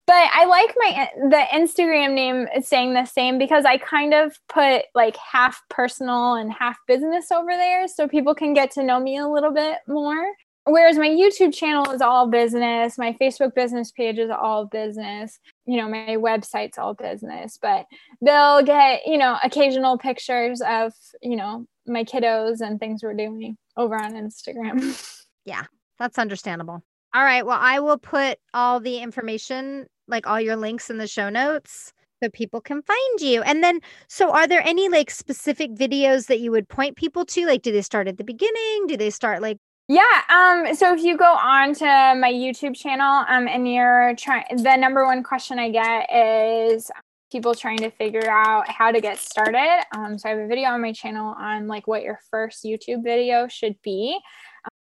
but 0.07 0.31
I 0.33 0.45
like 0.45 0.75
my 0.79 1.11
the 1.31 1.45
Instagram 1.53 2.15
name 2.15 2.47
saying 2.63 2.95
the 2.95 3.05
same 3.05 3.39
because 3.39 3.65
I 3.65 3.77
kind 3.77 4.15
of 4.15 4.39
put 4.49 4.85
like 4.95 5.17
half 5.17 5.61
personal 5.69 6.35
and 6.35 6.53
half 6.53 6.79
business 6.87 7.33
over 7.33 7.51
there 7.51 7.89
so 7.89 8.07
people 8.07 8.35
can 8.35 8.55
get 8.55 8.71
to 8.73 8.85
know 8.85 9.01
me 9.01 9.19
a 9.19 9.29
little 9.29 9.53
bit 9.53 9.79
more. 9.89 10.25
Whereas 10.69 10.99
my 10.99 11.09
YouTube 11.09 11.55
channel 11.55 11.93
is 11.93 12.01
all 12.01 12.29
business, 12.29 12.99
my 12.99 13.13
Facebook 13.21 13.55
business 13.55 13.93
page 13.93 14.19
is 14.19 14.31
all 14.31 14.67
business, 14.67 15.39
you 15.65 15.77
know, 15.77 15.89
my 15.89 16.17
website's 16.19 16.77
all 16.77 16.93
business, 16.93 17.57
but 17.61 17.87
they'll 18.21 18.63
get, 18.63 19.07
you 19.07 19.17
know, 19.17 19.39
occasional 19.45 19.97
pictures 19.97 20.61
of, 20.61 20.93
you 21.23 21.37
know, 21.37 21.67
my 21.87 22.03
kiddos 22.03 22.61
and 22.61 22.81
things 22.81 23.05
we're 23.05 23.15
doing 23.15 23.57
over 23.77 23.97
on 23.97 24.15
Instagram. 24.15 24.83
Yeah, 25.47 25.63
that's 26.01 26.19
understandable. 26.19 26.83
All 27.15 27.23
right. 27.23 27.47
Well, 27.47 27.61
I 27.61 27.79
will 27.79 27.99
put 27.99 28.41
all 28.53 28.81
the 28.81 28.99
information 28.99 29.87
like 30.09 30.27
all 30.27 30.41
your 30.41 30.57
links 30.57 30.91
in 30.91 30.99
the 30.99 31.07
show 31.07 31.29
notes 31.29 31.93
so 32.23 32.29
people 32.31 32.61
can 32.61 32.83
find 32.83 33.21
you. 33.21 33.43
And 33.43 33.63
then, 33.63 33.81
so 34.09 34.33
are 34.33 34.49
there 34.49 34.63
any 34.67 34.89
like 34.89 35.09
specific 35.11 35.71
videos 35.73 36.27
that 36.27 36.41
you 36.41 36.51
would 36.51 36.69
point 36.69 36.97
people 36.97 37.25
to? 37.27 37.47
Like, 37.47 37.63
do 37.63 37.71
they 37.71 37.83
start 37.83 38.09
at 38.09 38.19
the 38.19 38.25
beginning? 38.25 38.87
Do 38.89 38.97
they 38.97 39.11
start 39.11 39.41
like 39.41 39.59
yeah. 39.89 40.23
Um, 40.29 40.75
so 40.75 40.95
if 40.95 41.03
you 41.03 41.17
go 41.17 41.33
on 41.33 41.75
to 41.75 41.85
my 41.85 42.33
YouTube 42.33 42.77
channel, 42.77 43.25
um, 43.29 43.49
and 43.49 43.73
you're 43.73 44.15
trying, 44.17 44.45
the 44.57 44.77
number 44.77 45.05
one 45.05 45.23
question 45.23 45.59
I 45.59 45.71
get 45.71 46.13
is 46.13 46.91
people 47.33 47.55
trying 47.55 47.79
to 47.79 47.91
figure 47.91 48.29
out 48.29 48.69
how 48.69 48.93
to 48.93 49.01
get 49.01 49.19
started. 49.19 49.85
Um, 49.95 50.19
so 50.19 50.29
I 50.29 50.33
have 50.33 50.41
a 50.41 50.47
video 50.47 50.71
on 50.71 50.81
my 50.81 50.93
channel 50.93 51.35
on 51.39 51.67
like 51.67 51.87
what 51.87 52.03
your 52.03 52.19
first 52.31 52.65
YouTube 52.65 53.03
video 53.03 53.49
should 53.49 53.77
be 53.83 54.19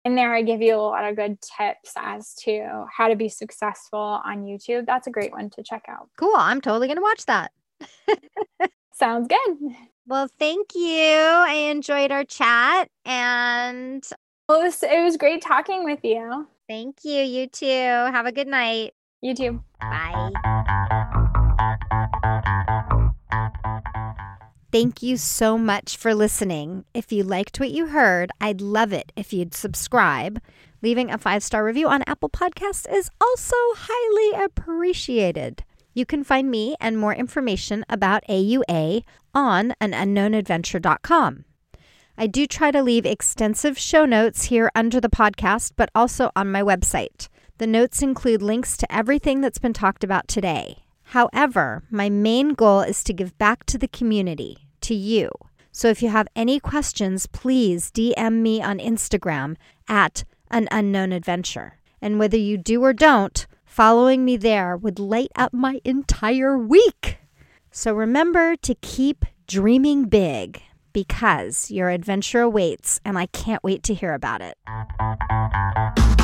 in 0.05 0.15
there, 0.15 0.35
I 0.35 0.41
give 0.41 0.61
you 0.61 0.75
a 0.75 0.77
lot 0.77 1.05
of 1.05 1.15
good 1.15 1.37
tips 1.41 1.93
as 1.95 2.33
to 2.43 2.85
how 2.91 3.07
to 3.07 3.15
be 3.15 3.29
successful 3.29 3.99
on 3.99 4.43
YouTube. 4.43 4.85
That's 4.85 5.07
a 5.07 5.11
great 5.11 5.31
one 5.31 5.49
to 5.51 5.63
check 5.63 5.83
out. 5.87 6.09
Cool. 6.17 6.35
I'm 6.35 6.59
totally 6.59 6.87
going 6.87 6.97
to 6.97 7.01
watch 7.01 7.25
that. 7.25 7.51
Sounds 8.93 9.27
good. 9.27 9.75
Well, 10.05 10.27
thank 10.39 10.75
you. 10.75 11.07
I 11.07 11.69
enjoyed 11.71 12.11
our 12.11 12.25
chat 12.25 12.89
and 13.05 14.03
well, 14.47 14.61
it 14.61 14.65
was, 14.65 14.83
it 14.83 15.03
was 15.03 15.17
great 15.17 15.41
talking 15.41 15.83
with 15.83 15.99
you. 16.03 16.47
Thank 16.67 17.03
you. 17.03 17.21
You 17.21 17.47
too. 17.47 17.65
Have 17.65 18.25
a 18.25 18.31
good 18.31 18.47
night. 18.47 18.93
You 19.21 19.35
too. 19.35 19.63
Bye. 19.79 20.31
Thank 24.71 25.03
you 25.03 25.17
so 25.17 25.57
much 25.57 25.97
for 25.97 26.15
listening. 26.15 26.83
If 26.95 27.11
you 27.11 27.23
liked 27.23 27.59
what 27.59 27.69
you 27.69 27.87
heard, 27.87 28.31
I'd 28.41 28.59
love 28.59 28.91
it 28.91 29.11
if 29.15 29.31
you'd 29.31 29.53
subscribe. 29.53 30.41
Leaving 30.81 31.11
a 31.11 31.17
five 31.17 31.43
star 31.43 31.63
review 31.63 31.87
on 31.87 32.03
Apple 32.07 32.29
Podcasts 32.29 32.91
is 32.91 33.09
also 33.21 33.55
highly 33.75 34.43
appreciated. 34.43 35.63
You 35.93 36.05
can 36.05 36.23
find 36.23 36.49
me 36.49 36.75
and 36.81 36.97
more 36.97 37.13
information 37.13 37.85
about 37.87 38.23
AUA 38.27 39.03
on 39.35 39.73
anunknownadventure.com. 39.79 41.45
I 42.15 42.27
do 42.27 42.45
try 42.45 42.69
to 42.69 42.83
leave 42.83 43.07
extensive 43.07 43.77
show 43.77 44.05
notes 44.05 44.45
here 44.45 44.69
under 44.75 45.01
the 45.01 45.09
podcast, 45.09 45.71
but 45.75 45.89
also 45.95 46.29
on 46.35 46.51
my 46.51 46.61
website. 46.61 47.27
The 47.57 47.65
notes 47.65 48.03
include 48.03 48.43
links 48.43 48.77
to 48.77 48.95
everything 48.95 49.41
that's 49.41 49.57
been 49.57 49.73
talked 49.73 50.03
about 50.03 50.27
today. 50.27 50.83
However, 51.05 51.83
my 51.89 52.09
main 52.09 52.49
goal 52.53 52.81
is 52.81 53.03
to 53.05 53.13
give 53.13 53.37
back 53.39 53.65
to 53.65 53.79
the 53.79 53.87
community 53.87 54.67
to 54.81 54.93
you. 54.93 55.29
So 55.71 55.87
if 55.87 56.03
you 56.03 56.09
have 56.09 56.27
any 56.35 56.59
questions, 56.59 57.25
please 57.25 57.89
DM 57.89 58.41
me 58.41 58.61
on 58.61 58.77
Instagram 58.77 59.55
at 59.87 60.23
an 60.51 60.67
unknown 60.69 61.11
adventure. 61.11 61.79
And 61.99 62.19
whether 62.19 62.37
you 62.37 62.57
do 62.57 62.83
or 62.83 62.93
don't, 62.93 63.47
following 63.65 64.23
me 64.23 64.37
there 64.37 64.77
would 64.77 64.99
light 64.99 65.31
up 65.35 65.51
my 65.51 65.81
entire 65.83 66.55
week. 66.57 67.17
So 67.71 67.91
remember 67.91 68.55
to 68.57 68.75
keep 68.75 69.25
dreaming 69.47 70.05
big 70.05 70.61
because 70.93 71.69
your 71.69 71.89
adventure 71.89 72.41
awaits, 72.41 72.99
and 73.03 73.17
I 73.17 73.25
can't 73.27 73.63
wait 73.63 73.83
to 73.83 73.93
hear 73.93 74.13
about 74.13 74.41
it. 74.41 76.22